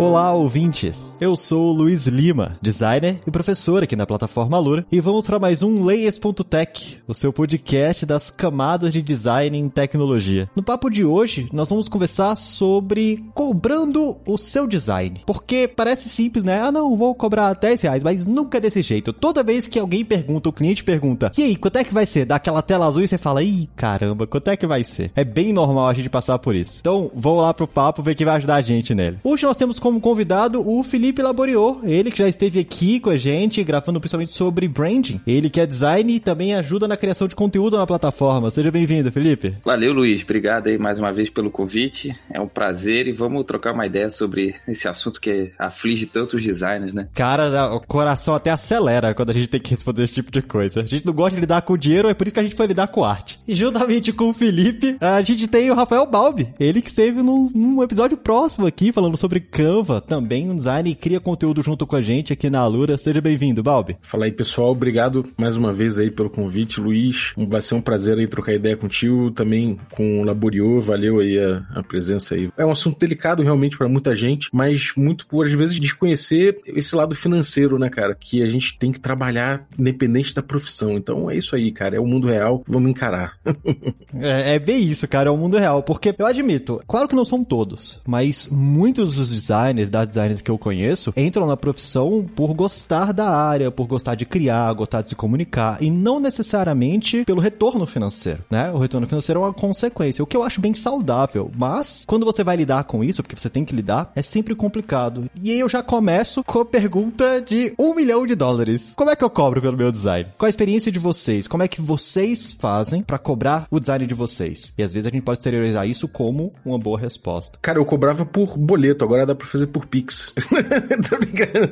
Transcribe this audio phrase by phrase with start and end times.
[0.00, 1.14] Olá, ouvintes!
[1.20, 5.38] Eu sou o Luiz Lima, designer e professor aqui na plataforma Lura, e vamos para
[5.38, 10.48] mais um Layers.tech, o seu podcast das camadas de design em tecnologia.
[10.56, 15.20] No papo de hoje, nós vamos conversar sobre cobrando o seu design.
[15.26, 16.62] Porque parece simples, né?
[16.62, 19.12] Ah, não, vou cobrar 10 reais, mas nunca é desse jeito.
[19.12, 22.24] Toda vez que alguém pergunta, o cliente pergunta, e aí, quanto é que vai ser?
[22.24, 25.12] Dá aquela tela azul e você fala, ih, caramba, quanto é que vai ser?
[25.14, 26.78] É bem normal a gente passar por isso.
[26.80, 29.18] Então, vamos lá pro papo ver quem vai ajudar a gente nele.
[29.22, 33.16] Hoje nós temos como convidado o Felipe Laboriou, ele que já esteve aqui com a
[33.16, 35.20] gente, gravando principalmente sobre branding.
[35.26, 38.52] Ele que é design e também ajuda na criação de conteúdo na plataforma.
[38.52, 39.56] Seja bem-vindo, Felipe.
[39.64, 40.22] Valeu, Luiz.
[40.22, 42.16] Obrigado aí mais uma vez pelo convite.
[42.32, 46.94] É um prazer e vamos trocar uma ideia sobre esse assunto que aflige tantos designers,
[46.94, 47.08] né?
[47.12, 50.82] Cara, o coração até acelera quando a gente tem que responder esse tipo de coisa.
[50.82, 52.68] A gente não gosta de lidar com dinheiro, é por isso que a gente foi
[52.68, 53.40] lidar com arte.
[53.48, 56.54] E juntamente com o Felipe, a gente tem o Rafael Balbi.
[56.60, 59.40] Ele que esteve num, num episódio próximo aqui, falando sobre
[59.80, 62.98] Canva, também um design e cria conteúdo junto com a gente aqui na Alura.
[62.98, 63.96] Seja bem-vindo, Balbi.
[64.02, 64.72] Fala aí, pessoal.
[64.72, 67.32] Obrigado mais uma vez aí pelo convite, Luiz.
[67.34, 70.80] Vai ser um prazer aí trocar ideia contigo, também com o Laboriô.
[70.80, 72.50] Valeu aí a, a presença aí.
[72.58, 76.94] É um assunto delicado realmente para muita gente, mas muito por às vezes desconhecer esse
[76.94, 78.14] lado financeiro, né, cara?
[78.14, 80.92] Que a gente tem que trabalhar independente da profissão.
[80.92, 81.96] Então é isso aí, cara.
[81.96, 82.62] É o mundo real.
[82.66, 83.38] Vamos encarar.
[84.14, 85.30] é, é bem isso, cara.
[85.30, 85.82] É o mundo real.
[85.82, 90.50] Porque eu admito, claro que não são todos, mas muitos dos designers das designers que
[90.50, 95.10] eu conheço entram na profissão por gostar da área, por gostar de criar, gostar de
[95.10, 98.70] se comunicar, e não necessariamente pelo retorno financeiro, né?
[98.72, 102.42] O retorno financeiro é uma consequência, o que eu acho bem saudável, mas quando você
[102.42, 105.30] vai lidar com isso, porque você tem que lidar, é sempre complicado.
[105.42, 108.94] E aí eu já começo com a pergunta de um milhão de dólares.
[108.96, 110.30] Como é que eu cobro pelo meu design?
[110.36, 111.46] Qual a experiência de vocês?
[111.46, 114.72] Como é que vocês fazem para cobrar o design de vocês?
[114.76, 117.58] E às vezes a gente pode exteriorizar isso como uma boa resposta.
[117.60, 120.32] Cara, eu cobrava por boleto, agora dá pra fazer por Pix.
[121.08, 121.70] Tô brincando.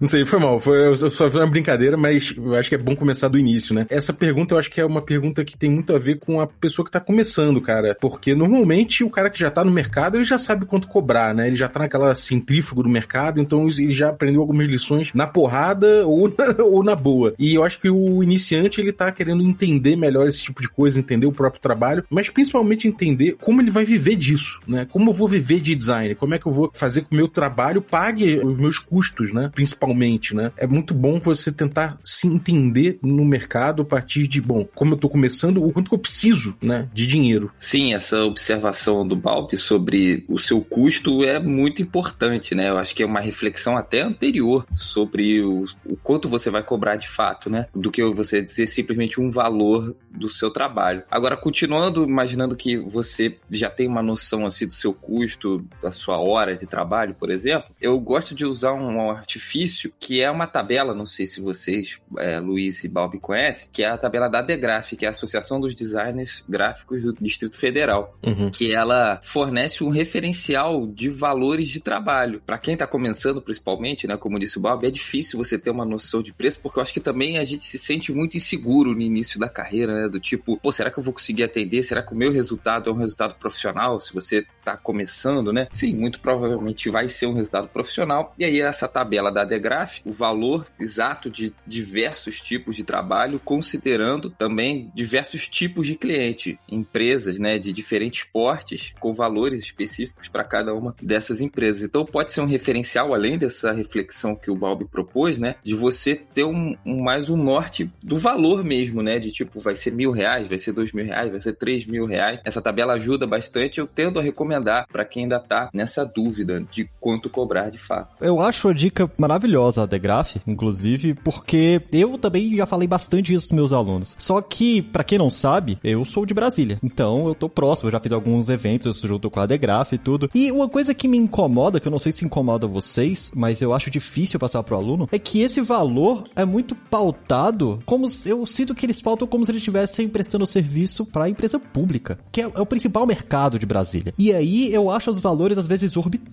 [0.00, 0.60] Não sei, foi mal.
[0.60, 3.86] Foi, só uma brincadeira, mas eu acho que é bom começar do início, né?
[3.88, 6.46] Essa pergunta eu acho que é uma pergunta que tem muito a ver com a
[6.46, 7.96] pessoa que tá começando, cara.
[8.00, 11.46] Porque normalmente o cara que já tá no mercado, ele já sabe quanto cobrar, né?
[11.46, 16.06] Ele já tá naquela centrífuga do mercado, então ele já aprendeu algumas lições na porrada
[16.06, 17.34] ou na, ou na boa.
[17.38, 21.00] E eu acho que o iniciante, ele tá querendo entender melhor esse tipo de coisa,
[21.00, 24.86] entender o próprio trabalho, mas principalmente entender como ele vai viver disso, né?
[24.90, 27.28] Como eu vou viver de design, como é que eu vou fazer com o meu
[27.28, 29.50] trabalho pague os meus custos, né?
[29.54, 30.52] Principalmente, né?
[30.56, 34.98] É muito bom você tentar se entender no mercado a partir de, bom, como eu
[34.98, 36.88] tô começando, o quanto que eu preciso, né?
[36.92, 37.50] De dinheiro.
[37.58, 42.68] Sim, essa observação do Balbi sobre o seu custo é muito importante, né?
[42.68, 46.96] Eu acho que é uma reflexão até anterior sobre o, o quanto você vai cobrar
[46.96, 47.66] de fato, né?
[47.74, 51.02] Do que você dizer simplesmente um valor do seu trabalho.
[51.10, 56.18] Agora, continuando, imaginando que você já tem uma noção assim do seu custo, da sua
[56.18, 60.94] hora de trabalho, por exemplo, eu gosto de usar um artifício que é uma tabela,
[60.94, 64.96] não sei se vocês, é, Luiz e Balbi, conhecem, que é a tabela da DEGRAF,
[64.96, 68.50] que é a Associação dos Designers Gráficos do Distrito Federal, uhum.
[68.50, 72.40] que ela fornece um referencial de valores de trabalho.
[72.44, 75.84] Para quem está começando, principalmente, né, como disse o Balbi, é difícil você ter uma
[75.84, 79.00] noção de preço, porque eu acho que também a gente se sente muito inseguro no
[79.00, 81.82] início da carreira, né, do tipo, pô, será que eu vou conseguir atender?
[81.82, 83.98] Será que o meu resultado é um resultado profissional?
[84.00, 85.68] Se você está começando, né?
[85.70, 86.45] Sim, muito provavelmente
[86.90, 88.34] vai ser um resultado profissional.
[88.38, 94.30] E aí essa tabela da Degraph, o valor exato de diversos tipos de trabalho, considerando
[94.30, 100.74] também diversos tipos de cliente, empresas, né, de diferentes portes, com valores específicos para cada
[100.74, 101.82] uma dessas empresas.
[101.82, 106.14] Então pode ser um referencial além dessa reflexão que o Balbi propôs, né, de você
[106.14, 110.10] ter um, um mais um norte do valor mesmo, né, de tipo vai ser mil
[110.10, 112.40] reais, vai ser dois mil reais, vai ser três mil reais.
[112.44, 113.78] Essa tabela ajuda bastante.
[113.78, 118.16] Eu tendo a recomendar para quem ainda está nessa dúvida de quanto cobrar de fato.
[118.20, 123.48] Eu acho a dica maravilhosa a Degraph, inclusive, porque eu também já falei bastante isso
[123.48, 124.16] com meus alunos.
[124.18, 126.78] Só que, para quem não sabe, eu sou de Brasília.
[126.82, 130.30] Então eu tô próximo, eu já fiz alguns eventos junto com a Degraph e tudo.
[130.34, 133.72] E uma coisa que me incomoda, que eu não sei se incomoda vocês, mas eu
[133.72, 138.74] acho difícil passar pro aluno, é que esse valor é muito pautado como eu sinto
[138.74, 142.44] que eles pautam como se eles estivessem prestando serviço para a empresa pública, que é,
[142.44, 144.14] é o principal mercado de Brasília.
[144.18, 146.25] E aí eu acho os valores às vezes exorbitantes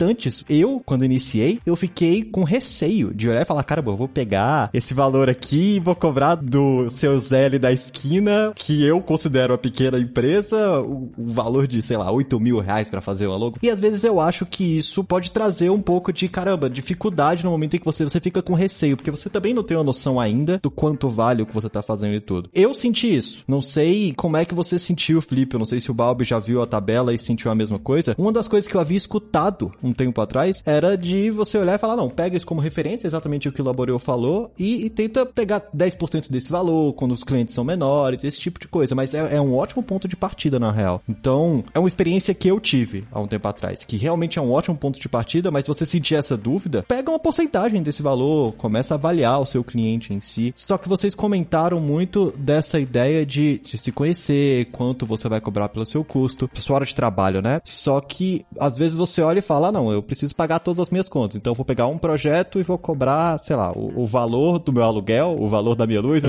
[0.49, 4.69] Eu, quando iniciei, eu fiquei com receio de olhar e falar, caramba, eu vou pegar
[4.73, 9.57] esse valor aqui e vou cobrar do seu Zé da esquina, que eu considero uma
[9.57, 13.57] pequena empresa, o, o valor de, sei lá, 8 mil reais para fazer uma logo.
[13.61, 17.51] E às vezes eu acho que isso pode trazer um pouco de, caramba, dificuldade no
[17.51, 20.19] momento em que você, você fica com receio, porque você também não tem uma noção
[20.19, 22.49] ainda do quanto vale o que você tá fazendo e tudo.
[22.53, 23.43] Eu senti isso.
[23.47, 25.55] Não sei como é que você sentiu, Felipe.
[25.55, 28.15] Eu não sei se o Balbi já viu a tabela e sentiu a mesma coisa.
[28.17, 31.77] Uma das coisas que eu havia escutado um tempo atrás era de você olhar e
[31.77, 35.25] falar, não, pega isso como referência, exatamente o que o Laboreu falou, e, e tenta
[35.25, 38.95] pegar 10% desse valor quando os clientes são menores, esse tipo de coisa.
[38.95, 41.01] Mas é, é um ótimo ponto de partida, na real.
[41.07, 44.51] Então, é uma experiência que eu tive há um tempo atrás, que realmente é um
[44.51, 48.53] ótimo ponto de partida, mas se você sentir essa dúvida, pega uma porcentagem desse valor,
[48.53, 50.53] começa a avaliar o seu cliente em si.
[50.55, 55.69] Só que vocês comentaram muito dessa ideia de, de se conhecer, quanto você vai cobrar
[55.69, 57.61] pelo seu custo, sua hora de trabalho, né?
[57.65, 61.09] Só que às vezes você olha e fala, não, eu preciso pagar todas as minhas
[61.09, 64.59] contas, então eu vou pegar um projeto e vou cobrar, sei lá, o, o valor
[64.59, 66.23] do meu aluguel, o valor da minha luz.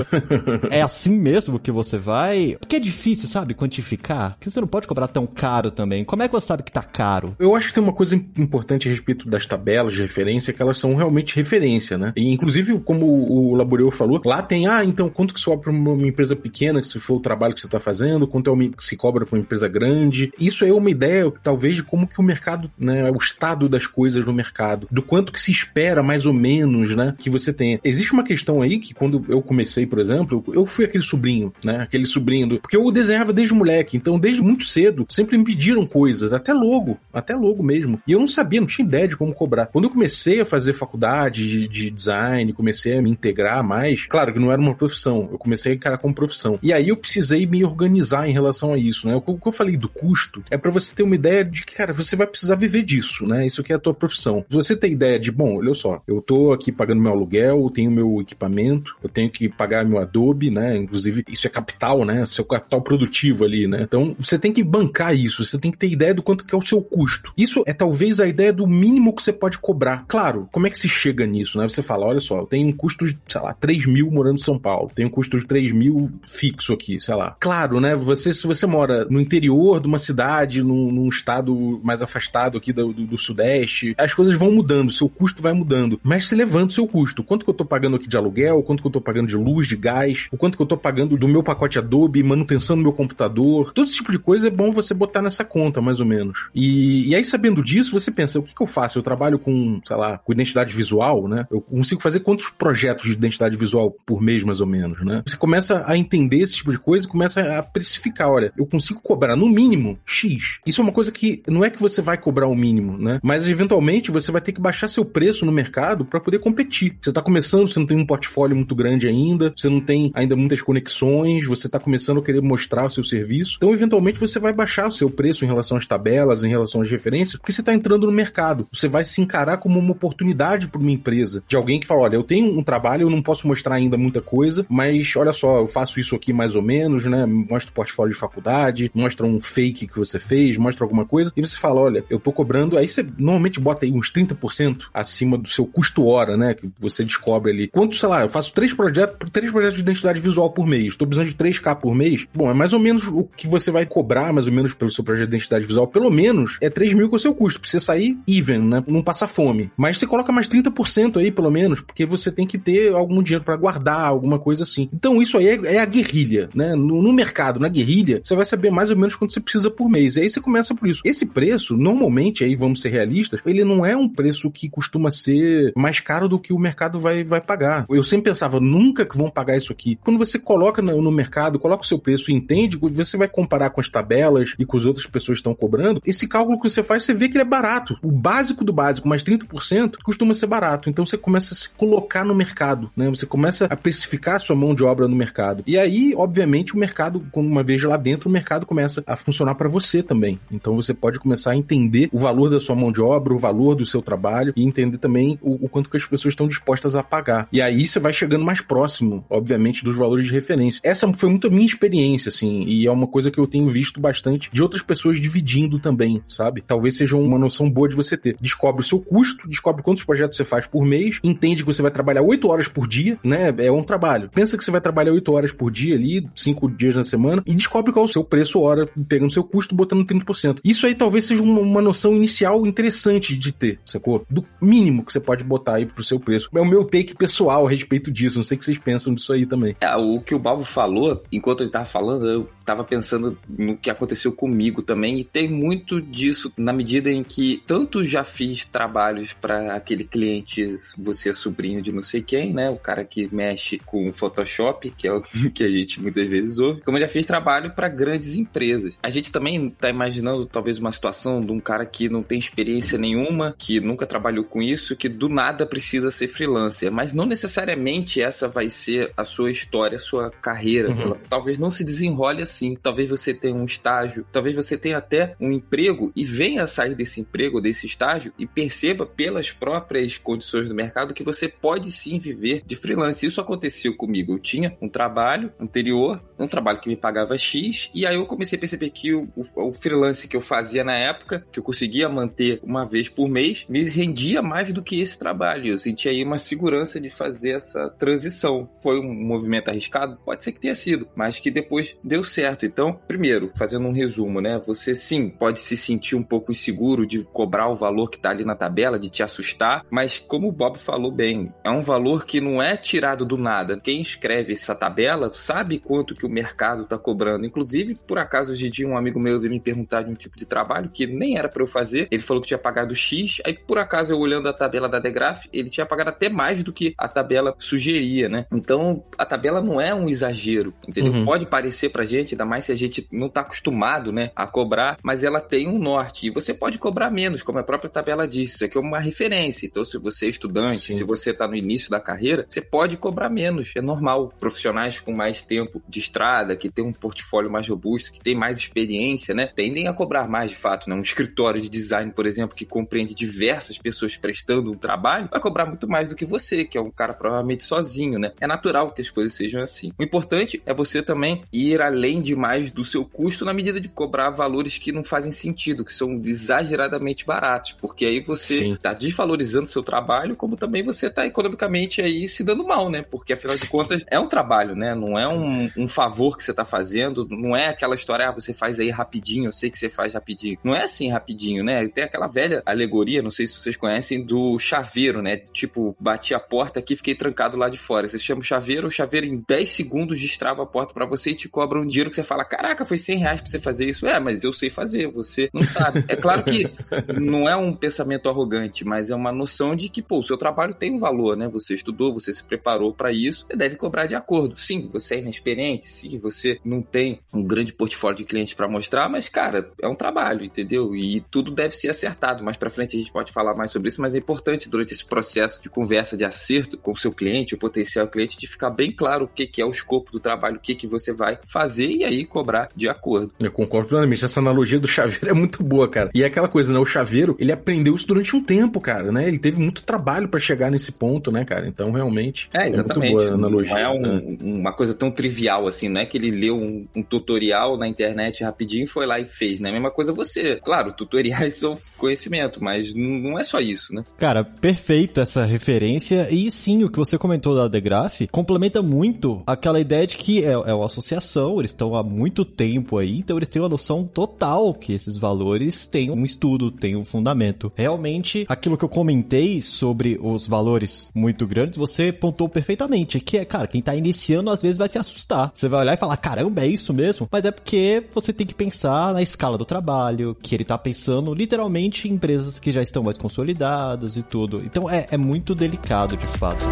[0.69, 2.57] é assim mesmo que você vai?
[2.59, 4.31] Porque é difícil, sabe, quantificar.
[4.31, 6.03] Porque você não pode cobrar tão caro também.
[6.03, 7.35] Como é que você sabe que tá caro?
[7.39, 10.79] Eu acho que tem uma coisa importante a respeito das tabelas de referência, que elas
[10.79, 12.13] são realmente referência, né?
[12.15, 16.07] E, inclusive, como o Laboreu falou, lá tem, ah, então quanto que sobra para uma
[16.07, 18.95] empresa pequena, se for o trabalho que você está fazendo, quanto é o que se
[18.95, 20.31] cobra para uma empresa grande.
[20.39, 24.25] Isso é uma ideia, talvez, de como que o mercado, né, o estado das coisas
[24.25, 27.79] no mercado, do quanto que se espera, mais ou menos, né, que você tenha.
[27.83, 31.81] Existe uma questão aí que quando eu comecei, por exemplo, eu fui aquele sobrinho, né,
[31.81, 32.59] aquele sobrinho, do...
[32.59, 36.97] porque eu desenhava desde moleque, então desde muito cedo sempre me pediram coisas, até logo,
[37.13, 37.99] até logo mesmo.
[38.07, 39.67] E eu não sabia, não tinha ideia de como cobrar.
[39.67, 44.33] Quando eu comecei a fazer faculdade de, de design, comecei a me integrar mais, claro
[44.33, 46.57] que não era uma profissão, eu comecei a encarar como profissão.
[46.63, 49.15] E aí eu precisei me organizar em relação a isso, né?
[49.15, 51.91] O que eu falei do custo é para você ter uma ideia de que, cara,
[51.91, 53.45] você vai precisar viver disso, né?
[53.45, 54.43] Isso aqui é a tua profissão.
[54.49, 57.91] Você tem ideia de, bom, olha só, eu tô aqui pagando meu aluguel, eu tenho
[57.91, 60.75] meu equipamento, eu tenho que pagar meu Adobe, né?
[60.75, 62.25] Inclusive, isso é capital, né?
[62.25, 63.83] Seu capital produtivo ali, né?
[63.83, 66.57] Então, você tem que bancar isso, você tem que ter ideia do quanto que é
[66.57, 67.31] o seu custo.
[67.37, 70.05] Isso é talvez a ideia do mínimo que você pode cobrar.
[70.07, 71.67] Claro, como é que se chega nisso, né?
[71.67, 74.43] Você fala, olha só, eu tenho um custo de, sei lá, 3 mil morando em
[74.43, 77.35] São Paulo, tenho um custo de 3 mil fixo aqui, sei lá.
[77.39, 77.95] Claro, né?
[77.95, 82.71] Você, se você mora no interior de uma cidade, num, num estado mais afastado aqui
[82.73, 85.99] do, do, do, Sudeste, as coisas vão mudando, seu custo vai mudando.
[86.03, 87.23] Mas você levanta o seu custo.
[87.23, 89.67] Quanto que eu tô pagando aqui de aluguel, quanto que eu tô pagando de luz,
[89.67, 92.93] de gás, o quanto que eu tô pagando do meu pacote Adobe, manutenção do meu
[92.93, 93.73] computador.
[93.73, 96.47] Todo esse tipo de coisa é bom você botar nessa conta, mais ou menos.
[96.53, 98.99] E, e aí, sabendo disso, você pensa, o que, que eu faço?
[98.99, 101.47] Eu trabalho com, sei lá, com identidade visual, né?
[101.51, 105.23] Eu consigo fazer quantos projetos de identidade visual por mês, mais ou menos, né?
[105.25, 108.29] Você começa a entender esse tipo de coisa e começa a precificar.
[108.29, 110.59] Olha, eu consigo cobrar no mínimo X.
[110.65, 113.19] Isso é uma coisa que não é que você vai cobrar o mínimo, né?
[113.23, 116.97] Mas eventualmente você vai ter que baixar seu preço no mercado para poder competir.
[117.01, 120.35] Você está começando, você não tem um portfólio muito grande ainda, você não tem ainda
[120.35, 123.55] muitas conexões, você está começando a querer mostrar o seu serviço.
[123.57, 126.89] Então, eventualmente, você vai baixar o seu preço em relação às tabelas, em relação às
[126.89, 128.67] referências, porque você está entrando no mercado.
[128.71, 132.15] Você vai se encarar como uma oportunidade para uma empresa, de alguém que fala: olha,
[132.15, 135.67] eu tenho um trabalho, eu não posso mostrar ainda muita coisa, mas olha só, eu
[135.67, 137.25] faço isso aqui mais ou menos, né?
[137.25, 141.41] Mostra o portfólio de faculdade, mostra um fake que você fez, mostra alguma coisa, e
[141.41, 142.77] você fala: olha, eu tô cobrando.
[142.85, 146.53] Aí você normalmente bota aí uns 30% acima do seu custo hora, né?
[146.53, 147.67] Que você descobre ali.
[147.67, 151.07] Quanto, sei lá, eu faço três projetos, três projetos de identidade visual por mês, estou
[151.07, 152.27] precisando de 3K por mês.
[152.33, 155.03] Bom, é mais ou menos o que você vai cobrar, mais ou menos, pelo seu
[155.03, 155.87] projeto de identidade visual.
[155.87, 158.83] Pelo menos é 3 mil com o seu custo, pra você sair even, né?
[158.87, 159.71] Não passar fome.
[159.75, 163.43] Mas você coloca mais 30% aí, pelo menos, porque você tem que ter algum dinheiro
[163.43, 164.89] para guardar, alguma coisa assim.
[164.93, 166.75] Então, isso aí é, é a guerrilha, né?
[166.75, 169.89] No, no, mercado, na guerrilha, você vai saber mais ou menos quanto você precisa por
[169.89, 170.15] mês.
[170.15, 171.01] E aí você começa por isso.
[171.03, 175.73] Esse preço, normalmente, aí vamos ser realistas, ele não é um preço que costuma ser
[175.75, 177.85] mais caro do que o mercado vai, vai pagar.
[177.89, 179.97] Eu sempre pensava, nunca que vão pagar isso aqui.
[180.03, 183.69] Quando você coloca no, no mercado, coloca o seu preço e entende, você vai comparar
[183.69, 186.83] com as tabelas e com as outras pessoas que estão cobrando, esse cálculo que você
[186.83, 187.97] faz, você vê que ele é barato.
[188.01, 190.89] O básico do básico, mais 30%, costuma ser barato.
[190.89, 193.09] Então você começa a se colocar no mercado, né?
[193.09, 195.63] Você começa a precificar a sua mão de obra no mercado.
[195.67, 199.55] E aí, obviamente, o mercado, quando uma vez lá dentro, o mercado começa a funcionar
[199.55, 200.39] para você também.
[200.51, 203.75] Então você pode começar a entender o valor da sua mão de obra, o valor
[203.75, 207.03] do seu trabalho e entender também o, o quanto que as pessoas estão dispostas a
[207.03, 207.47] pagar.
[207.51, 210.81] E aí você vai chegando mais próximo, obviamente, dos valores de referência.
[210.83, 213.99] Essa foi muito a minha experiência, assim, e é uma coisa que eu tenho visto
[213.99, 216.61] bastante de outras pessoas dividindo também, sabe?
[216.61, 218.35] Talvez seja uma noção boa de você ter.
[218.41, 221.91] Descobre o seu custo, descobre quantos projetos você faz por mês, entende que você vai
[221.91, 223.53] trabalhar 8 horas por dia, né?
[223.57, 224.29] É um trabalho.
[224.33, 227.53] Pensa que você vai trabalhar 8 horas por dia ali, 5 dias na semana, e
[227.53, 230.59] descobre qual é o seu preço hora, pegando seu custo, botando 30%.
[230.63, 234.25] Isso aí talvez seja uma, uma noção inicial visual interessante de ter, sacou?
[234.29, 236.49] Do mínimo que você pode botar aí pro seu preço.
[236.55, 238.37] É o meu take pessoal a respeito disso.
[238.37, 239.75] Não sei o que vocês pensam disso aí também.
[239.81, 243.89] É, o que o Balbo falou, enquanto ele tava falando, eu tava pensando no que
[243.89, 249.33] aconteceu comigo também, e tem muito disso na medida em que tanto já fiz trabalhos
[249.33, 252.69] para aquele cliente, você é sobrinho de não sei quem, né?
[252.69, 255.21] O cara que mexe com Photoshop, que é o
[255.53, 258.93] que a gente muitas vezes ouve, como eu já fiz trabalho para grandes empresas.
[259.01, 262.97] A gente também tá imaginando talvez uma situação de um cara que não tem experiência
[262.97, 268.21] nenhuma, que nunca trabalhou com isso, que do nada precisa ser freelancer, mas não necessariamente
[268.21, 270.89] essa vai ser a sua história, a sua carreira.
[270.89, 271.01] Uhum.
[271.01, 272.54] Ela, talvez não se desenrole assim.
[272.81, 277.21] Talvez você tenha um estágio, talvez você tenha até um emprego e venha sair desse
[277.21, 282.61] emprego, desse estágio e perceba pelas próprias condições do mercado que você pode sim viver
[282.65, 283.25] de freelance.
[283.25, 284.33] Isso aconteceu comigo.
[284.33, 288.57] Eu tinha um trabalho anterior, um trabalho que me pagava X, e aí eu comecei
[288.57, 292.07] a perceber que o, o, o freelance que eu fazia na época, que eu conseguia
[292.07, 295.67] manter uma vez por mês, me rendia mais do que esse trabalho.
[295.67, 298.69] Eu sentia aí uma segurança de fazer essa transição.
[298.81, 300.17] Foi um movimento arriscado?
[300.23, 302.44] Pode ser que tenha sido, mas que depois deu certo.
[302.65, 304.59] Então, primeiro, fazendo um resumo, né?
[304.65, 308.45] Você sim pode se sentir um pouco inseguro de cobrar o valor que está ali
[308.45, 312.39] na tabela, de te assustar, mas como o Bob falou bem, é um valor que
[312.41, 313.79] não é tirado do nada.
[313.79, 317.45] Quem escreve essa tabela sabe quanto que o mercado está cobrando.
[317.45, 320.37] Inclusive, por acaso, hoje em dia, um amigo meu veio me perguntar de um tipo
[320.37, 322.07] de trabalho que nem era para eu fazer.
[322.11, 325.45] Ele falou que tinha pagado X, aí por acaso eu olhando a tabela da Degraph,
[325.51, 328.45] ele tinha pagado até mais do que a tabela sugeria, né?
[328.51, 331.13] Então, a tabela não é um exagero, entendeu?
[331.13, 331.25] Uhum.
[331.25, 334.97] Pode parecer pra gente, ainda mais se a gente não tá acostumado, né, a cobrar,
[335.01, 338.55] mas ela tem um norte e você pode cobrar menos, como a própria tabela diz.
[338.55, 339.65] Isso aqui é uma referência.
[339.65, 340.97] Então, se você é estudante, Sim.
[340.97, 343.71] se você tá no início da carreira, você pode cobrar menos.
[343.75, 344.33] É normal.
[344.39, 348.57] Profissionais com mais tempo de estrada, que tem um portfólio mais robusto, que tem mais
[348.57, 350.95] experiência, né, tendem a cobrar mais de fato, né?
[350.95, 355.65] Um escritório de design, por exemplo, que compreende diversas pessoas prestando um trabalho, vai cobrar
[355.65, 358.31] muito mais do que você, que é um cara provavelmente sozinho, né?
[358.39, 359.91] É natural que as coisas sejam assim.
[359.97, 364.29] O importante é você também ir além demais do seu custo na medida de cobrar
[364.31, 368.75] valores que não fazem sentido, que são exageradamente baratos, porque aí você Sim.
[368.75, 373.03] tá desvalorizando seu trabalho, como também você tá economicamente aí se dando mal, né?
[373.03, 374.93] Porque afinal de contas é um trabalho, né?
[374.95, 378.53] Não é um, um favor que você tá fazendo, não é aquela história, ah, você
[378.53, 380.57] faz aí rapidinho, eu sei que você faz rapidinho.
[380.63, 381.87] Não é assim rapidinho, né?
[381.87, 385.37] Tem aquela velha alegoria, não sei se vocês conhecem, do chaveiro, né?
[385.37, 388.07] Tipo, bati a porta aqui fiquei trancado lá de fora.
[388.07, 391.35] Você chama o chaveiro, o chaveiro em 10 segundos destrava a porta para você e
[391.35, 394.07] te cobra um dinheiro que você fala: Caraca, foi 100 reais pra você fazer isso.
[394.07, 396.03] É, mas eu sei fazer, você não sabe.
[396.07, 396.71] É claro que
[397.19, 400.73] não é um pensamento arrogante, mas é uma noção de que, pô, o seu trabalho
[400.73, 401.47] tem um valor, né?
[401.49, 404.57] Você estudou, você se preparou para isso, você deve cobrar de acordo.
[404.57, 409.09] Sim, você é inexperiente, sim, você não tem um grande portfólio de clientes para mostrar,
[409.09, 410.95] mas, cara, é um trabalho, entendeu?
[410.95, 412.43] E tudo deve ser acertado.
[412.43, 415.05] Mais para frente a gente pode falar mais sobre isso, mas é importante durante esse
[415.05, 418.91] processo de conversa, de acerto com o seu cliente, o potencial cliente, de ficar bem
[418.91, 421.94] claro o que, que é o escopo do trabalho, o que, que você vai fazer
[421.95, 423.31] e aí cobrar de acordo.
[423.39, 424.25] Eu concordo plenamente.
[424.25, 426.09] Essa analogia do chaveiro é muito boa, cara.
[426.13, 426.79] E é aquela coisa, né?
[426.79, 429.27] O chaveiro, ele aprendeu isso durante um tempo, cara, né?
[429.27, 431.67] Ele teve muito trabalho para chegar nesse ponto, né, cara?
[431.67, 432.49] Então, realmente.
[432.53, 433.07] É, exatamente.
[433.07, 433.73] É muito boa a analogia.
[433.73, 434.37] Não é um, né?
[434.41, 438.43] uma coisa tão trivial assim, não é que ele leu um, um, tutorial na internet
[438.43, 439.69] rapidinho e foi lá e fez, né?
[439.69, 440.57] A mesma coisa você.
[440.57, 444.03] Claro, tutoriais são conhecimento, mas não é só isso, né?
[444.17, 446.27] Cara, perfeito essa referência.
[446.31, 450.51] E sim, o que você comentou da Degraph complementa muito aquela ideia de que é,
[450.51, 454.73] é uma associação, eles estão há muito tempo aí, então eles têm uma noção total
[454.73, 457.71] que esses valores têm um estudo, têm um fundamento.
[457.75, 463.43] Realmente, aquilo que eu comentei sobre os valores muito grandes, você pontuou perfeitamente, que é,
[463.43, 465.51] cara, quem tá iniciando às vezes vai se assustar.
[465.53, 467.27] Você vai olhar e falar, caramba, é isso mesmo?
[467.29, 471.33] Mas é porque você tem que pensar na escala do trabalho, que ele tá pensando
[471.33, 474.63] literalmente em empresas que já estão mais consolidadas e tudo.
[474.65, 476.63] Então é, é muito delicado de fato.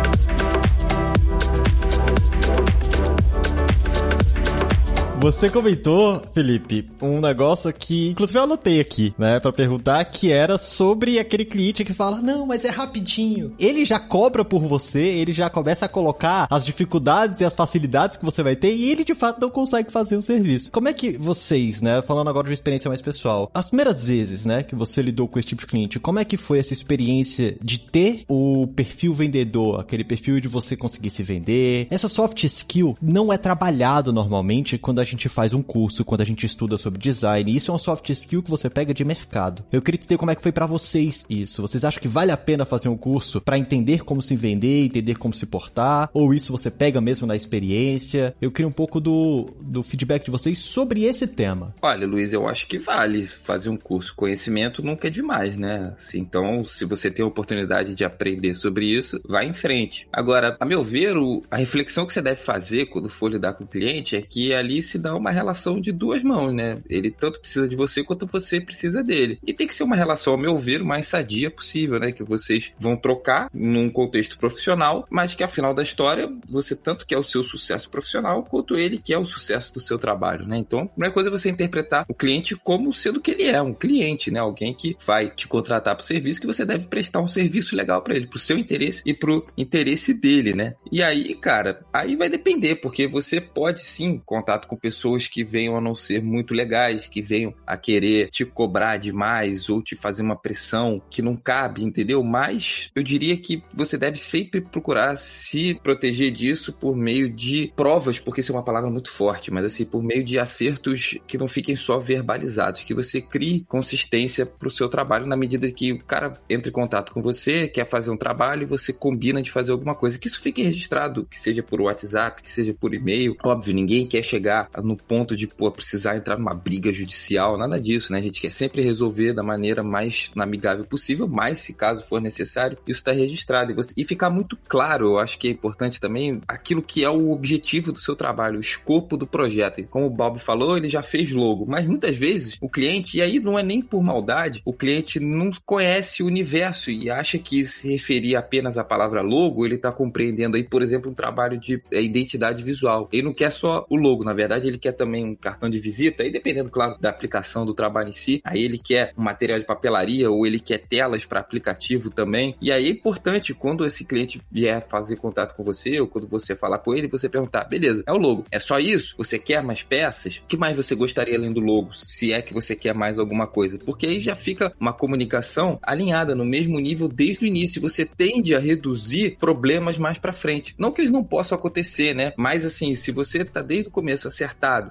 [5.24, 10.58] Você comentou, Felipe, um negócio que, inclusive, eu anotei aqui, né, para perguntar, que era
[10.58, 13.54] sobre aquele cliente que fala: Não, mas é rapidinho.
[13.58, 18.18] Ele já cobra por você, ele já começa a colocar as dificuldades e as facilidades
[18.18, 20.70] que você vai ter e ele de fato não consegue fazer o serviço.
[20.74, 24.46] Como é que vocês, né, falando agora de uma experiência mais pessoal, as primeiras vezes,
[24.46, 27.56] né, que você lidou com esse tipo de cliente, como é que foi essa experiência
[27.64, 31.88] de ter o perfil vendedor, aquele perfil de você conseguir se vender?
[31.90, 36.26] Essa soft skill não é trabalhado normalmente quando a gente faz um curso, quando a
[36.26, 37.56] gente estuda sobre design.
[37.56, 39.64] Isso é um soft skill que você pega de mercado.
[39.72, 41.62] Eu queria entender como é que foi para vocês isso.
[41.62, 45.16] Vocês acham que vale a pena fazer um curso para entender como se vender, entender
[45.16, 46.10] como se portar?
[46.14, 48.36] Ou isso você pega mesmo na experiência?
[48.42, 51.74] Eu queria um pouco do, do feedback de vocês sobre esse tema.
[51.82, 54.16] Olha, Luiz, eu acho que vale fazer um curso.
[54.16, 55.94] Conhecimento nunca é demais, né?
[55.98, 60.08] Assim, então, se você tem a oportunidade de aprender sobre isso, vá em frente.
[60.12, 63.64] Agora, a meu ver, o, a reflexão que você deve fazer quando for lidar com
[63.64, 66.82] o cliente é que ali se dá uma relação de duas mãos, né?
[66.90, 69.38] Ele tanto precisa de você quanto você precisa dele.
[69.46, 72.12] E tem que ser uma relação, a meu ver, o mais sadia possível, né?
[72.12, 77.18] Que vocês vão trocar num contexto profissional, mas que afinal da história, você tanto quer
[77.18, 80.58] o seu sucesso profissional quanto ele quer o sucesso do seu trabalho, né?
[80.58, 83.74] Então, a primeira coisa é você interpretar o cliente como sendo que ele é, um
[83.74, 84.40] cliente, né?
[84.40, 88.02] Alguém que vai te contratar para o serviço que você deve prestar um serviço legal
[88.02, 90.76] para ele, pro seu interesse e pro interesse dele, né?
[90.90, 94.93] E aí, cara, aí vai depender, porque você pode sim contato com pessoas
[95.28, 99.82] que venham a não ser muito legais, que venham a querer te cobrar demais ou
[99.82, 102.24] te fazer uma pressão que não cabe, entendeu?
[102.24, 108.20] Mas eu diria que você deve sempre procurar se proteger disso por meio de provas,
[108.20, 111.48] porque isso é uma palavra muito forte, mas assim, por meio de acertos que não
[111.48, 116.34] fiquem só verbalizados, que você crie consistência pro seu trabalho na medida que o cara
[116.50, 119.96] entra em contato com você, quer fazer um trabalho e você combina de fazer alguma
[119.96, 123.36] coisa, que isso fique registrado, que seja por WhatsApp, que seja por e-mail.
[123.44, 128.12] Óbvio, ninguém quer chegar no ponto de pô, precisar entrar numa briga judicial, nada disso,
[128.12, 128.20] né?
[128.20, 132.78] A gente quer sempre resolver da maneira mais amigável possível, mas se caso for necessário,
[132.88, 133.94] isso está registrado e, você...
[133.96, 137.92] e ficar muito claro, eu acho que é importante também aquilo que é o objetivo
[137.92, 139.80] do seu trabalho, o escopo do projeto.
[139.80, 143.22] E como o Bob falou, ele já fez logo, mas muitas vezes o cliente, e
[143.22, 147.66] aí não é nem por maldade, o cliente não conhece o universo e acha que
[147.66, 151.82] se referir apenas à palavra logo, ele está compreendendo aí, por exemplo, um trabalho de
[151.92, 153.08] é, identidade visual.
[153.12, 156.24] Ele não quer só o logo, na verdade, ele quer também um cartão de visita,
[156.24, 158.42] aí dependendo, claro, da aplicação do trabalho em si.
[158.44, 162.56] Aí ele quer um material de papelaria ou ele quer telas para aplicativo também.
[162.62, 166.56] E aí é importante quando esse cliente vier fazer contato com você ou quando você
[166.56, 169.16] falar com ele, você perguntar: beleza, é o logo, é só isso?
[169.18, 170.38] Você quer mais peças?
[170.38, 171.94] O que mais você gostaria além do logo?
[171.94, 173.78] Se é que você quer mais alguma coisa?
[173.78, 177.82] Porque aí já fica uma comunicação alinhada no mesmo nível desde o início.
[177.82, 180.76] Você tende a reduzir problemas mais para frente.
[180.78, 182.34] Não que eles não possam acontecer, né?
[182.38, 184.28] Mas assim, se você tá desde o começo